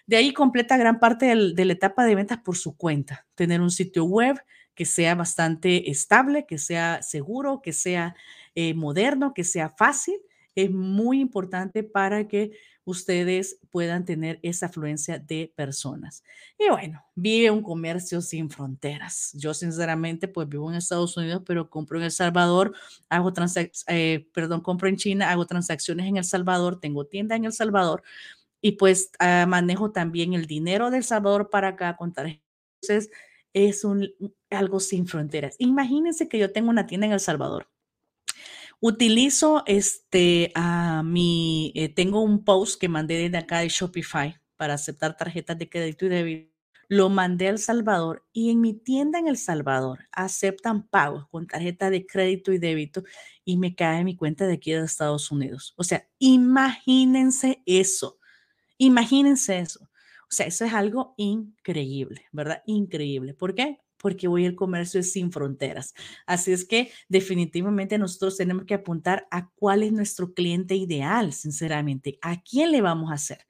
de 0.07 0.17
ahí 0.17 0.33
completa 0.33 0.79
gran 0.79 1.01
parte 1.01 1.27
de 1.27 1.65
la 1.67 1.73
etapa 1.75 2.07
de 2.07 2.15
ventas 2.15 2.39
por 2.39 2.57
su 2.57 2.79
cuenta. 2.79 3.27
Tener 3.35 3.61
un 3.61 3.71
sitio 3.71 4.05
web, 4.05 4.39
que 4.75 4.85
sea 4.85 5.15
bastante 5.15 5.91
estable, 5.91 6.47
que 6.47 6.59
sea 6.59 7.03
seguro, 7.03 7.61
que 7.63 7.73
sea 7.73 8.15
eh, 8.55 8.75
moderno, 8.75 9.35
que 9.35 9.45
sea 9.45 9.71
fácil, 9.71 10.17
es 10.55 10.71
muy 10.71 11.21
importante 11.21 11.83
para 11.83 12.29
que 12.29 12.53
ustedes 12.85 13.59
puedan 13.71 14.05
tener 14.05 14.39
esa 14.43 14.67
afluencia 14.67 15.19
de 15.19 15.53
personas. 15.57 16.23
Y 16.59 16.69
bueno, 16.69 17.05
vive 17.15 17.51
un 17.51 17.63
comercio 17.63 18.21
sin 18.21 18.51
fronteras. 18.51 19.33
Yo 19.35 19.55
sinceramente 19.55 20.29
pues 20.29 20.49
vivo 20.49 20.71
en 20.71 20.77
Estados 20.77 21.17
Unidos, 21.17 21.43
pero 21.47 21.71
compro 21.71 21.99
en 21.99 22.05
El 22.05 22.11
Salvador, 22.11 22.75
hago 23.09 23.33
eh, 23.89 24.29
perdón, 24.33 24.61
compro 24.61 24.89
en 24.89 24.97
China, 24.97 25.31
hago 25.31 25.47
transacciones 25.47 26.07
en 26.07 26.19
El 26.19 26.25
Salvador, 26.25 26.79
tengo 26.79 27.07
tienda 27.07 27.37
en 27.37 27.47
El 27.47 27.53
Salvador 27.53 28.03
y 28.61 28.73
pues 28.73 29.11
ah, 29.19 29.47
manejo 29.49 29.91
también 29.91 30.35
el 30.35 30.47
dinero 30.47 30.91
del 30.91 31.05
Salvador 31.05 31.51
para 31.51 31.69
acá 31.69 31.97
con 31.97 32.13
tarjetas. 32.13 32.45
Entonces, 32.83 33.11
es 33.55 33.85
un, 33.85 34.11
algo 34.55 34.81
sin 34.81 35.07
fronteras. 35.07 35.57
Imagínense 35.59 36.29
que 36.29 36.39
yo 36.39 36.53
tengo 36.53 36.71
una 36.71 36.87
tienda 36.87 37.07
en 37.07 37.13
El 37.13 37.21
Salvador. 37.21 37.69
Utilizo 38.81 39.63
este, 39.67 40.53
a 40.55 41.03
mi, 41.03 41.73
eh, 41.75 41.89
tengo 41.89 42.21
un 42.21 42.45
post 42.45 42.81
que 42.81 42.89
mandé 42.89 43.17
desde 43.17 43.39
acá 43.39 43.61
de 43.61 43.69
Shopify 43.69 44.39
para 44.57 44.75
aceptar 44.75 45.17
tarjetas 45.17 45.59
de 45.59 45.69
crédito 45.69 46.07
y 46.07 46.09
débito. 46.09 46.55
Lo 46.89 47.09
mandé 47.09 47.47
a 47.47 47.51
El 47.51 47.59
Salvador 47.59 48.27
y 48.33 48.51
en 48.51 48.61
mi 48.61 48.75
tienda 48.75 49.19
en 49.19 49.27
El 49.27 49.39
Salvador 49.39 50.01
aceptan 50.13 50.87
pagos 50.87 51.27
con 51.29 51.47
tarjeta 51.47 51.89
de 51.89 52.05
crédito 52.05 52.53
y 52.53 52.59
débito 52.59 53.03
y 53.45 53.57
me 53.57 53.75
cae 53.75 54.01
en 54.01 54.05
mi 54.05 54.17
cuenta 54.17 54.47
de 54.47 54.55
aquí 54.55 54.73
de 54.73 54.85
Estados 54.85 55.31
Unidos. 55.31 55.73
O 55.77 55.85
sea, 55.85 56.07
imagínense 56.19 57.63
eso. 57.65 58.19
Imagínense 58.77 59.61
eso. 59.61 59.81
O 59.83 60.37
sea, 60.37 60.47
eso 60.47 60.65
es 60.65 60.73
algo 60.75 61.15
increíble, 61.17 62.27
¿verdad? 62.33 62.63
Increíble. 62.67 63.35
¿Por 63.35 63.55
qué? 63.55 63.79
Porque 64.05 64.29
hoy 64.29 64.45
el 64.45 64.55
comercio 64.55 65.01
es 65.01 65.13
sin 65.13 65.33
fronteras. 65.33 65.95
Así 66.27 66.53
es 66.53 66.67
que 66.67 66.91
definitivamente 67.09 67.97
nosotros 67.97 68.37
tenemos 68.37 68.67
que 68.67 68.75
apuntar 68.75 69.27
a 69.31 69.49
cuál 69.55 69.83
es 69.83 69.93
nuestro 69.93 70.35
cliente 70.35 70.75
ideal, 70.75 71.33
sinceramente. 71.33 72.19
¿A 72.21 72.43
quién 72.43 72.71
le 72.71 72.83
vamos 72.83 73.11
a 73.11 73.15
hacer? 73.15 73.47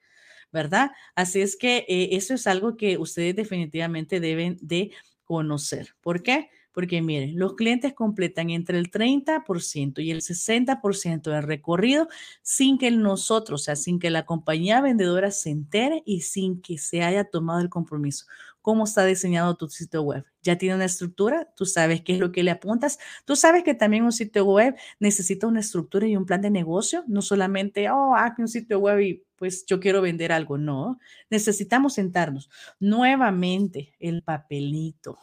¿Verdad? 0.52 0.92
Así 1.16 1.40
es 1.40 1.56
que 1.56 1.78
eh, 1.88 2.10
eso 2.12 2.34
es 2.34 2.46
algo 2.46 2.76
que 2.76 2.98
ustedes 2.98 3.34
definitivamente 3.34 4.20
deben 4.20 4.56
de 4.60 4.92
conocer. 5.24 5.96
¿Por 6.00 6.22
qué? 6.22 6.50
Porque 6.70 7.02
miren, 7.02 7.36
los 7.36 7.54
clientes 7.54 7.94
completan 7.94 8.50
entre 8.50 8.78
el 8.78 8.92
30% 8.92 10.00
y 10.00 10.12
el 10.12 10.22
60% 10.22 11.30
del 11.32 11.42
recorrido 11.42 12.06
sin 12.42 12.78
que 12.78 12.92
nosotros, 12.92 13.62
o 13.62 13.64
sea, 13.64 13.74
sin 13.74 13.98
que 13.98 14.10
la 14.10 14.24
compañía 14.24 14.80
vendedora 14.80 15.32
se 15.32 15.50
entere 15.50 16.04
y 16.06 16.20
sin 16.20 16.60
que 16.60 16.78
se 16.78 17.02
haya 17.02 17.24
tomado 17.24 17.60
el 17.60 17.68
compromiso 17.70 18.26
cómo 18.64 18.84
está 18.84 19.04
diseñado 19.04 19.58
tu 19.58 19.68
sitio 19.68 20.00
web. 20.00 20.24
Ya 20.40 20.56
tiene 20.56 20.76
una 20.76 20.86
estructura, 20.86 21.52
tú 21.54 21.66
sabes 21.66 22.00
qué 22.00 22.14
es 22.14 22.18
lo 22.18 22.32
que 22.32 22.42
le 22.42 22.50
apuntas, 22.50 22.98
tú 23.26 23.36
sabes 23.36 23.62
que 23.62 23.74
también 23.74 24.04
un 24.04 24.12
sitio 24.12 24.46
web 24.46 24.74
necesita 24.98 25.46
una 25.46 25.60
estructura 25.60 26.06
y 26.06 26.16
un 26.16 26.24
plan 26.24 26.40
de 26.40 26.48
negocio, 26.48 27.04
no 27.06 27.20
solamente, 27.20 27.90
oh, 27.90 28.14
hazme 28.16 28.44
un 28.44 28.48
sitio 28.48 28.78
web 28.78 29.00
y 29.00 29.22
pues 29.36 29.66
yo 29.66 29.80
quiero 29.80 30.00
vender 30.00 30.32
algo, 30.32 30.56
no, 30.56 30.98
necesitamos 31.28 31.92
sentarnos 31.92 32.48
nuevamente 32.80 33.92
el 34.00 34.22
papelito, 34.22 35.18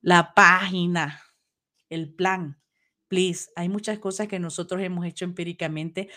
la 0.00 0.32
página, 0.32 1.20
el 1.90 2.14
plan. 2.14 2.58
Please, 3.08 3.50
hay 3.54 3.68
muchas 3.68 3.98
cosas 3.98 4.28
que 4.28 4.38
nosotros 4.38 4.80
hemos 4.80 5.04
hecho 5.04 5.26
empíricamente. 5.26 6.08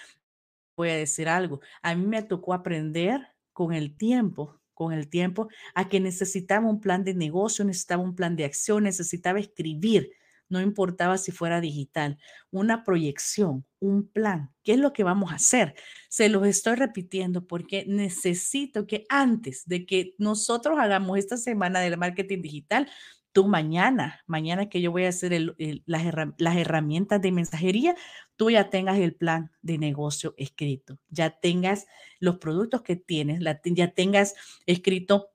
Voy 0.78 0.90
a 0.90 0.96
decir 0.96 1.28
algo, 1.28 1.60
a 1.82 1.94
mí 1.96 2.06
me 2.06 2.24
tocó 2.24 2.54
aprender 2.54 3.28
con 3.52 3.74
el 3.74 3.98
tiempo 3.98 4.59
con 4.80 4.94
el 4.94 5.10
tiempo 5.10 5.50
a 5.76 5.90
que 5.90 6.00
necesitaba 6.00 6.66
un 6.70 6.80
plan 6.80 7.04
de 7.04 7.14
negocio, 7.14 7.66
necesitaba 7.66 8.02
un 8.02 8.16
plan 8.16 8.38
de 8.38 8.46
acción, 8.46 8.84
necesitaba 8.86 9.38
escribir, 9.38 10.12
no 10.48 10.62
importaba 10.62 11.18
si 11.18 11.34
fuera 11.34 11.60
digital, 11.60 12.18
una 12.50 12.86
proyección, 12.86 13.66
un 13.80 14.08
plan. 14.08 14.52
¿Qué 14.64 14.72
es 14.72 14.80
lo 14.80 14.94
que 14.94 15.04
vamos 15.04 15.34
a 15.34 15.36
hacer? 15.36 15.76
Se 16.08 16.30
los 16.30 16.48
estoy 16.48 16.76
repitiendo 16.76 17.46
porque 17.46 17.84
necesito 17.88 18.88
que 18.88 19.06
antes 19.10 19.68
de 19.68 19.86
que 19.86 20.16
nosotros 20.18 20.80
hagamos 20.80 21.20
esta 21.20 21.36
semana 21.36 21.82
del 21.82 21.98
marketing 21.98 22.42
digital, 22.42 22.90
tú 23.32 23.48
mañana, 23.48 24.22
mañana 24.28 24.70
que 24.70 24.82
yo 24.82 24.92
voy 24.92 25.06
a 25.06 25.10
hacer 25.10 25.56
las, 25.86 26.56
herramientas 26.56 27.22
de 27.22 27.32
mensajería, 27.32 27.96
tú 28.36 28.50
ya 28.50 28.70
tengas 28.70 28.98
el 28.98 29.16
plan 29.16 29.52
de 29.62 29.78
negocio 29.78 30.34
escrito, 30.38 30.98
ya 31.10 31.30
tengas 31.30 31.86
los 32.20 32.38
productos 32.38 32.82
que 32.82 32.96
tienes, 32.96 33.42
ya 33.64 33.92
tengas 33.94 34.36
escrito 34.66 35.30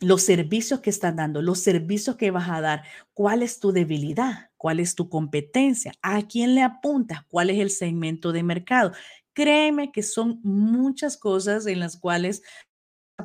los 0.00 0.22
servicios 0.22 0.80
que 0.80 0.90
están 0.90 1.16
dando, 1.16 1.42
los 1.42 1.58
servicios 1.58 2.16
que 2.16 2.30
vas 2.30 2.48
a 2.48 2.60
dar, 2.60 2.84
cuál 3.14 3.42
es 3.42 3.58
tu 3.58 3.72
debilidad, 3.72 4.50
cuál 4.56 4.80
es 4.80 4.94
tu 4.94 5.08
competencia, 5.08 5.92
a 6.02 6.22
quién 6.22 6.54
le 6.54 6.62
apuntas, 6.62 7.24
cuál 7.28 7.50
es 7.50 7.58
el 7.58 7.70
segmento 7.70 8.32
de 8.32 8.42
mercado. 8.42 8.92
Créeme 9.32 9.90
que 9.92 10.02
son 10.02 10.40
muchas 10.42 11.16
cosas 11.16 11.66
en 11.66 11.80
las 11.80 11.96
cuales 11.96 12.42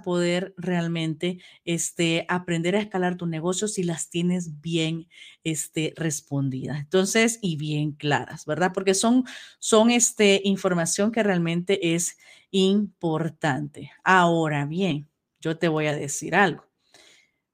poder 0.01 0.53
realmente 0.57 1.39
este, 1.65 2.25
aprender 2.27 2.75
a 2.75 2.79
escalar 2.79 3.15
tu 3.15 3.27
negocio 3.27 3.67
si 3.67 3.83
las 3.83 4.09
tienes 4.09 4.59
bien 4.61 5.07
este, 5.43 5.93
respondidas. 5.95 6.79
Entonces, 6.79 7.39
y 7.41 7.57
bien 7.57 7.91
claras, 7.91 8.45
¿verdad? 8.45 8.71
Porque 8.73 8.93
son, 8.93 9.23
son 9.59 9.91
este, 9.91 10.41
información 10.43 11.11
que 11.11 11.23
realmente 11.23 11.95
es 11.95 12.17
importante. 12.51 13.91
Ahora 14.03 14.65
bien, 14.65 15.07
yo 15.39 15.57
te 15.57 15.67
voy 15.67 15.87
a 15.87 15.95
decir 15.95 16.35
algo. 16.35 16.65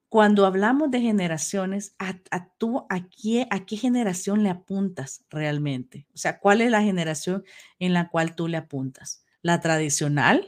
Cuando 0.10 0.48
hablamos 0.48 0.90
de 0.90 1.02
generaciones, 1.02 1.94
¿a, 2.00 2.16
tú, 2.58 2.88
a, 2.90 3.08
qué, 3.10 3.48
¿a 3.52 3.66
qué 3.66 3.78
generación 3.78 4.42
le 4.42 4.50
apuntas 4.50 5.24
realmente? 5.30 6.08
O 6.16 6.18
sea, 6.18 6.40
¿cuál 6.40 6.62
es 6.62 6.72
la 6.72 6.82
generación 6.82 7.44
en 7.78 7.94
la 7.94 8.10
cual 8.10 8.36
tú 8.36 8.48
le 8.48 8.58
apuntas? 8.58 9.24
¿La 9.44 9.60
tradicional? 9.60 10.48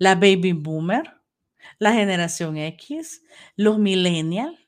La 0.00 0.14
baby 0.14 0.54
boomer, 0.54 1.20
la 1.78 1.92
generación 1.92 2.56
X, 2.56 3.22
los 3.54 3.78
millennials 3.78 4.58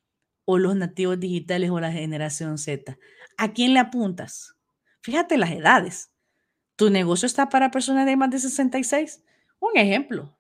o 0.45 0.59
los 0.59 0.77
nativos 0.77 1.19
digitales 1.19 1.71
o 1.71 1.81
la 1.81 1.91
generación 1.91 2.59
Z. 2.59 2.99
¿A 3.39 3.53
quién 3.53 3.73
le 3.73 3.81
apuntas? 3.81 4.55
Fíjate 5.01 5.39
las 5.39 5.51
edades. 5.51 6.13
¿Tu 6.77 6.91
negocio 6.91 7.27
está 7.27 7.49
para 7.49 7.71
personas 7.71 8.05
de 8.05 8.15
más 8.15 8.31
de 8.31 8.41
66? 8.41 9.25
Un 9.59 9.77
ejemplo. 9.79 10.37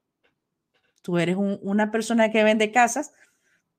Tú 1.01 1.17
eres 1.17 1.37
una 1.39 1.91
persona 1.91 2.31
que 2.31 2.45
vende 2.45 2.71
casas. 2.71 3.15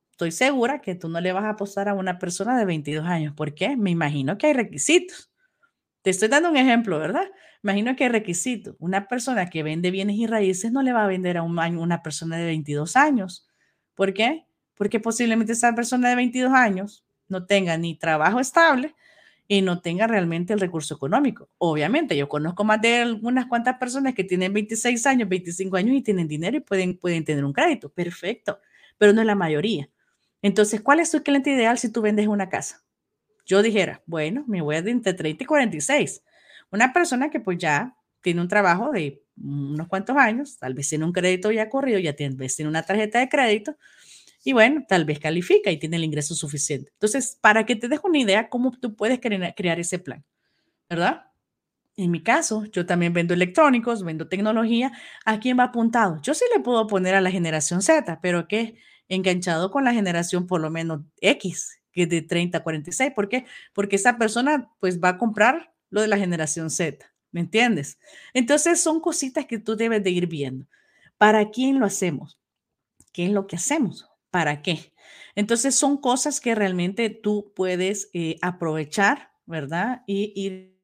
Estoy 0.09 0.31
segura 0.31 0.81
que 0.81 0.95
tú 0.95 1.09
no 1.09 1.21
le 1.21 1.31
vas 1.31 1.43
a 1.43 1.49
apostar 1.49 1.89
a 1.89 1.93
una 1.93 2.17
persona 2.17 2.57
de 2.57 2.65
22 2.65 3.05
años. 3.05 3.35
¿Por 3.35 3.53
qué? 3.53 3.77
Me 3.77 3.91
imagino 3.91 4.39
que 4.39 4.47
hay 4.47 4.53
requisitos. 4.53 5.31
Te 6.03 6.09
estoy 6.09 6.27
dando 6.27 6.49
un 6.49 6.57
ejemplo, 6.57 6.99
¿verdad? 6.99 7.31
Imagino 7.63 7.95
que 7.95 8.09
requisito. 8.09 8.75
Una 8.79 9.07
persona 9.07 9.49
que 9.49 9.63
vende 9.63 9.89
bienes 9.89 10.17
y 10.17 10.27
raíces 10.27 10.71
no 10.73 10.81
le 10.81 10.91
va 10.91 11.05
a 11.05 11.07
vender 11.07 11.37
a 11.37 11.43
una 11.43 12.03
persona 12.03 12.37
de 12.37 12.45
22 12.45 12.97
años. 12.97 13.47
¿Por 13.95 14.13
qué? 14.13 14.45
Porque 14.75 14.99
posiblemente 14.99 15.53
esa 15.53 15.73
persona 15.73 16.09
de 16.09 16.17
22 16.17 16.51
años 16.53 17.05
no 17.29 17.45
tenga 17.45 17.77
ni 17.77 17.97
trabajo 17.97 18.41
estable 18.41 18.95
y 19.47 19.61
no 19.61 19.79
tenga 19.81 20.05
realmente 20.07 20.51
el 20.53 20.59
recurso 20.59 20.95
económico. 20.95 21.49
Obviamente, 21.57 22.17
yo 22.17 22.27
conozco 22.27 22.65
más 22.65 22.81
de 22.81 22.97
algunas 22.97 23.45
cuantas 23.45 23.77
personas 23.77 24.13
que 24.13 24.25
tienen 24.25 24.51
26 24.53 25.05
años, 25.05 25.29
25 25.29 25.77
años 25.77 25.95
y 25.95 26.01
tienen 26.01 26.27
dinero 26.27 26.57
y 26.57 26.61
pueden, 26.61 26.97
pueden 26.97 27.23
tener 27.23 27.45
un 27.45 27.53
crédito. 27.53 27.89
Perfecto, 27.93 28.59
pero 28.97 29.13
no 29.13 29.21
es 29.21 29.27
la 29.27 29.35
mayoría. 29.35 29.89
Entonces, 30.41 30.81
¿cuál 30.81 30.99
es 30.99 31.11
tu 31.11 31.23
cliente 31.23 31.51
ideal 31.51 31.77
si 31.77 31.89
tú 31.91 32.01
vendes 32.01 32.27
una 32.27 32.49
casa? 32.49 32.83
Yo 33.45 33.61
dijera, 33.61 34.01
bueno, 34.05 34.43
me 34.47 34.61
voy 34.61 34.75
a 34.75 34.79
entre 34.79 35.13
30 35.13 35.43
y 35.43 35.47
46 35.47 36.23
una 36.73 36.91
persona 36.91 37.29
que 37.29 37.39
pues 37.39 37.59
ya 37.59 37.95
tiene 38.21 38.41
un 38.41 38.47
trabajo 38.47 38.91
de 38.91 39.21
unos 39.37 39.87
cuantos 39.87 40.17
años, 40.17 40.57
tal 40.57 40.73
vez 40.73 40.89
tiene 40.89 41.05
un 41.05 41.11
crédito 41.11 41.51
ya 41.51 41.69
corrido, 41.69 41.99
ya 41.99 42.13
tiene, 42.13 42.35
tiene 42.47 42.69
una 42.69 42.83
tarjeta 42.83 43.19
de 43.19 43.29
crédito 43.29 43.77
y 44.43 44.53
bueno, 44.53 44.83
tal 44.87 45.05
vez 45.05 45.19
califica 45.19 45.71
y 45.71 45.77
tiene 45.77 45.97
el 45.97 46.03
ingreso 46.03 46.33
suficiente. 46.33 46.89
Entonces, 46.93 47.37
para 47.39 47.65
que 47.65 47.75
te 47.75 47.87
deje 47.87 48.01
una 48.05 48.19
idea 48.19 48.49
cómo 48.49 48.71
tú 48.71 48.95
puedes 48.95 49.19
crear 49.19 49.79
ese 49.79 49.99
plan, 49.99 50.25
¿verdad? 50.89 51.27
En 51.95 52.09
mi 52.09 52.23
caso, 52.23 52.65
yo 52.65 52.87
también 52.87 53.13
vendo 53.13 53.35
electrónicos, 53.35 54.03
vendo 54.03 54.27
tecnología. 54.27 54.91
¿A 55.25 55.39
quién 55.39 55.59
va 55.59 55.65
apuntado? 55.65 56.19
Yo 56.23 56.33
sí 56.33 56.43
le 56.55 56.59
puedo 56.61 56.87
poner 56.87 57.13
a 57.13 57.21
la 57.21 57.29
generación 57.29 57.83
Z, 57.83 58.19
pero 58.21 58.47
que 58.47 58.77
enganchado 59.09 59.69
con 59.69 59.83
la 59.83 59.93
generación 59.93 60.47
por 60.47 60.59
lo 60.59 60.71
menos 60.71 61.01
X, 61.21 61.82
que 61.93 62.05
de 62.07 62.21
30 62.21 62.57
a 62.57 62.63
46. 62.63 63.13
¿Por 63.13 63.29
qué? 63.29 63.45
Porque 63.73 63.95
esa 63.95 64.17
persona 64.17 64.69
pues 64.79 64.99
va 64.99 65.09
a 65.09 65.17
comprar 65.17 65.73
lo 65.89 66.01
de 66.01 66.07
la 66.07 66.17
generación 66.17 66.69
Z, 66.69 67.05
¿me 67.31 67.39
entiendes? 67.39 67.99
Entonces 68.33 68.81
son 68.81 68.99
cositas 68.99 69.45
que 69.45 69.59
tú 69.59 69.75
debes 69.75 70.03
de 70.03 70.09
ir 70.09 70.27
viendo. 70.27 70.65
¿Para 71.17 71.51
quién 71.51 71.79
lo 71.79 71.85
hacemos? 71.85 72.39
¿Qué 73.13 73.27
es 73.27 73.31
lo 73.31 73.47
que 73.47 73.55
hacemos? 73.55 74.09
¿Para 74.31 74.61
qué? 74.61 74.91
Entonces 75.35 75.75
son 75.75 75.97
cosas 75.97 76.41
que 76.41 76.55
realmente 76.55 77.09
tú 77.09 77.53
puedes 77.55 78.09
eh, 78.13 78.37
aprovechar, 78.41 79.31
¿verdad? 79.45 80.01
Y 80.07 80.33
ir 80.35 80.79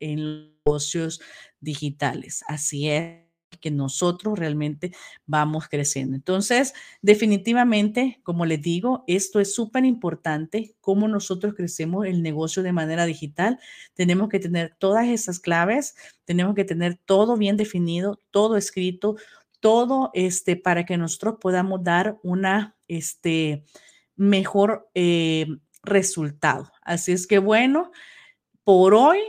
en 0.00 0.54
negocios 0.64 1.20
digitales. 1.60 2.44
Así 2.46 2.88
es 2.88 3.21
que 3.62 3.70
nosotros 3.70 4.38
realmente 4.38 4.92
vamos 5.24 5.68
creciendo. 5.68 6.14
Entonces, 6.14 6.74
definitivamente, 7.00 8.20
como 8.22 8.44
les 8.44 8.60
digo, 8.60 9.04
esto 9.06 9.40
es 9.40 9.54
súper 9.54 9.86
importante, 9.86 10.74
cómo 10.82 11.08
nosotros 11.08 11.54
crecemos 11.54 12.04
el 12.04 12.22
negocio 12.22 12.62
de 12.62 12.72
manera 12.72 13.06
digital. 13.06 13.58
Tenemos 13.94 14.28
que 14.28 14.40
tener 14.40 14.76
todas 14.78 15.08
esas 15.08 15.40
claves, 15.40 15.94
tenemos 16.26 16.54
que 16.54 16.64
tener 16.64 16.98
todo 17.06 17.38
bien 17.38 17.56
definido, 17.56 18.20
todo 18.30 18.58
escrito, 18.58 19.16
todo 19.60 20.10
este, 20.12 20.56
para 20.56 20.84
que 20.84 20.98
nosotros 20.98 21.36
podamos 21.40 21.82
dar 21.84 22.18
una 22.22 22.76
este, 22.88 23.64
mejor 24.16 24.90
eh, 24.94 25.46
resultado. 25.84 26.70
Así 26.82 27.12
es 27.12 27.26
que 27.26 27.38
bueno, 27.38 27.92
por 28.64 28.94
hoy 28.94 29.20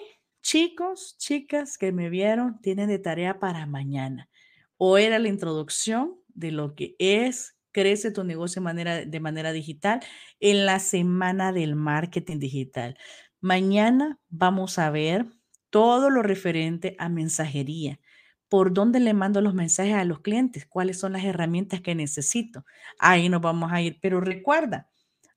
Chicos, 0.43 1.15
chicas 1.17 1.77
que 1.77 1.93
me 1.93 2.09
vieron, 2.09 2.59
tienen 2.59 2.89
de 2.89 2.99
tarea 2.99 3.39
para 3.39 3.65
mañana. 3.65 4.29
Hoy 4.75 5.03
era 5.03 5.17
la 5.17 5.29
introducción 5.29 6.19
de 6.27 6.51
lo 6.51 6.75
que 6.75 6.97
es 6.99 7.57
Crece 7.71 8.11
tu 8.11 8.25
negocio 8.25 8.59
de 8.59 8.65
manera, 8.65 9.05
de 9.05 9.19
manera 9.21 9.53
digital 9.53 10.01
en 10.41 10.65
la 10.65 10.79
semana 10.79 11.53
del 11.53 11.75
marketing 11.75 12.39
digital. 12.39 12.97
Mañana 13.39 14.19
vamos 14.29 14.77
a 14.79 14.91
ver 14.91 15.25
todo 15.69 16.09
lo 16.09 16.21
referente 16.21 16.97
a 16.99 17.07
mensajería. 17.07 18.01
¿Por 18.49 18.73
dónde 18.73 18.99
le 18.99 19.13
mando 19.13 19.39
los 19.39 19.53
mensajes 19.53 19.95
a 19.95 20.03
los 20.03 20.19
clientes? 20.19 20.67
¿Cuáles 20.67 20.99
son 20.99 21.13
las 21.13 21.23
herramientas 21.23 21.79
que 21.79 21.95
necesito? 21.95 22.65
Ahí 22.99 23.29
nos 23.29 23.41
vamos 23.41 23.71
a 23.71 23.81
ir. 23.81 23.97
Pero 24.01 24.19
recuerda, 24.19 24.89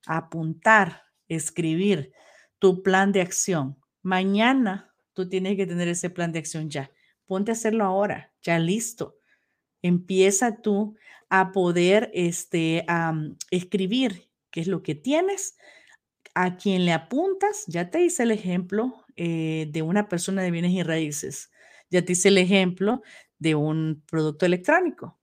apuntar, 0.04 1.04
escribir 1.28 2.12
tu 2.58 2.82
plan 2.82 3.12
de 3.12 3.20
acción. 3.22 3.78
Mañana 4.02 4.92
Tú 5.16 5.31
tienes 5.31 5.57
que 5.57 5.66
tener 5.66 5.88
ese 5.88 6.11
plan 6.11 6.31
de 6.31 6.40
acción 6.40 6.68
ya. 6.68 6.90
Ponte 7.24 7.50
a 7.50 7.55
hacerlo 7.55 7.85
ahora, 7.85 8.35
ya 8.42 8.59
listo. 8.59 9.16
Empieza 9.81 10.61
tú 10.61 10.94
a 11.31 11.52
poder 11.52 12.11
este, 12.12 12.85
escribir 13.50 14.29
qué 14.50 14.61
es 14.61 14.66
lo 14.66 14.83
que 14.83 14.94
tienes, 14.94 15.57
a 16.35 16.59
quien 16.59 16.85
le 16.85 16.92
apuntas. 16.92 17.64
Ya 17.66 17.88
te 17.90 18.02
hice 18.02 18.24
el 18.24 18.31
ejemplo 18.31 19.07
eh, 19.16 19.68
de 19.70 19.81
una 19.81 20.11
persona 20.11 20.42
de 20.42 20.50
bienes 20.50 20.72
y 20.72 20.83
raíces. 20.83 21.50
Ya 21.88 22.05
te 22.05 22.12
hice 22.12 22.29
el 22.29 22.37
ejemplo 22.37 23.00
de 23.38 23.55
un 23.55 24.05
producto 24.07 24.44
electrónico. 24.44 25.18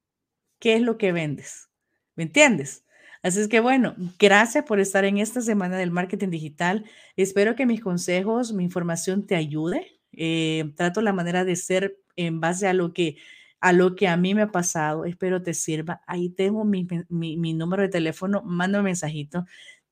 ¿Qué 0.58 0.74
es 0.74 0.82
lo 0.82 0.98
que 0.98 1.12
vendes? 1.12 1.70
¿Me 2.16 2.24
entiendes? 2.24 2.84
Así 3.24 3.40
es 3.40 3.48
que 3.48 3.62
bueno, 3.62 3.96
gracias 4.20 4.66
por 4.66 4.82
estar 4.82 5.06
en 5.06 5.18
esta 5.18 5.40
semana 5.42 5.78
del 5.78 5.92
marketing 5.92 6.30
digital. 6.30 6.84
Espero 7.16 7.56
que 7.56 7.66
mis 7.66 7.80
consejos, 7.80 8.52
mi 8.52 8.66
información 8.66 9.26
te 9.26 9.36
ayude. 9.38 9.98
Eh, 10.12 10.74
trato 10.76 11.02
la 11.02 11.14
manera 11.14 11.46
de 11.46 11.56
ser 11.56 11.98
en 12.18 12.42
base 12.42 12.68
a 12.68 12.74
lo 12.74 12.92
que 12.94 13.16
a 13.62 13.72
lo 13.72 13.96
que 13.96 14.10
a 14.10 14.18
mí 14.18 14.36
me 14.36 14.42
ha 14.42 14.52
pasado. 14.52 15.06
Espero 15.06 15.42
te 15.42 15.54
sirva. 15.54 16.02
Ahí 16.06 16.30
tengo 16.30 16.66
mi, 16.66 16.86
mi, 17.08 17.54
número 17.54 17.82
de 17.82 17.88
teléfono. 17.88 18.42
Manda 18.44 18.80
un 18.80 18.86
mensajito. 18.86 19.46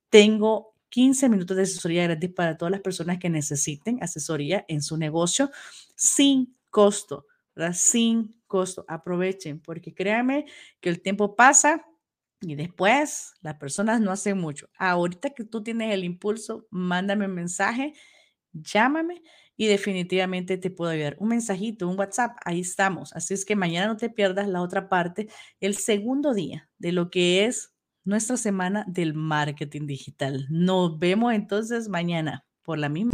Tengo 0.09 0.75
15 0.89 1.29
minutos 1.29 1.55
de 1.55 1.63
asesoría 1.63 2.03
gratis 2.03 2.31
para 2.33 2.57
todas 2.57 2.71
las 2.73 2.81
personas 2.81 3.17
que 3.17 3.29
necesiten 3.29 4.03
asesoría 4.03 4.65
en 4.67 4.81
su 4.81 4.97
negocio 4.97 5.51
sin 5.95 6.57
costo, 6.69 7.27
¿verdad? 7.55 7.73
Sin 7.73 8.35
costo. 8.45 8.83
Aprovechen, 8.89 9.61
porque 9.61 9.93
créanme 9.93 10.47
que 10.81 10.89
el 10.89 11.01
tiempo 11.01 11.37
pasa 11.37 11.85
y 12.41 12.55
después 12.55 13.33
las 13.41 13.55
personas 13.55 14.01
no 14.01 14.11
hacen 14.11 14.37
mucho. 14.37 14.67
Ahorita 14.77 15.29
que 15.29 15.45
tú 15.45 15.63
tienes 15.63 15.93
el 15.93 16.03
impulso, 16.03 16.67
mándame 16.71 17.25
un 17.25 17.35
mensaje, 17.35 17.93
llámame 18.51 19.21
y 19.55 19.67
definitivamente 19.67 20.57
te 20.57 20.71
puedo 20.71 20.91
ayudar. 20.91 21.15
Un 21.19 21.29
mensajito, 21.29 21.87
un 21.87 21.97
WhatsApp, 21.97 22.37
ahí 22.43 22.61
estamos. 22.61 23.13
Así 23.13 23.33
es 23.33 23.45
que 23.45 23.55
mañana 23.55 23.87
no 23.87 23.97
te 23.97 24.09
pierdas 24.09 24.47
la 24.47 24.61
otra 24.61 24.89
parte, 24.89 25.27
el 25.59 25.77
segundo 25.77 26.33
día 26.33 26.69
de 26.79 26.91
lo 26.91 27.11
que 27.11 27.45
es 27.45 27.73
nuestra 28.03 28.37
semana 28.37 28.83
del 28.87 29.13
marketing 29.13 29.85
digital. 29.85 30.47
Nos 30.49 30.97
vemos 30.97 31.33
entonces 31.33 31.89
mañana 31.89 32.45
por 32.63 32.79
la 32.79 32.89
misma. 32.89 33.11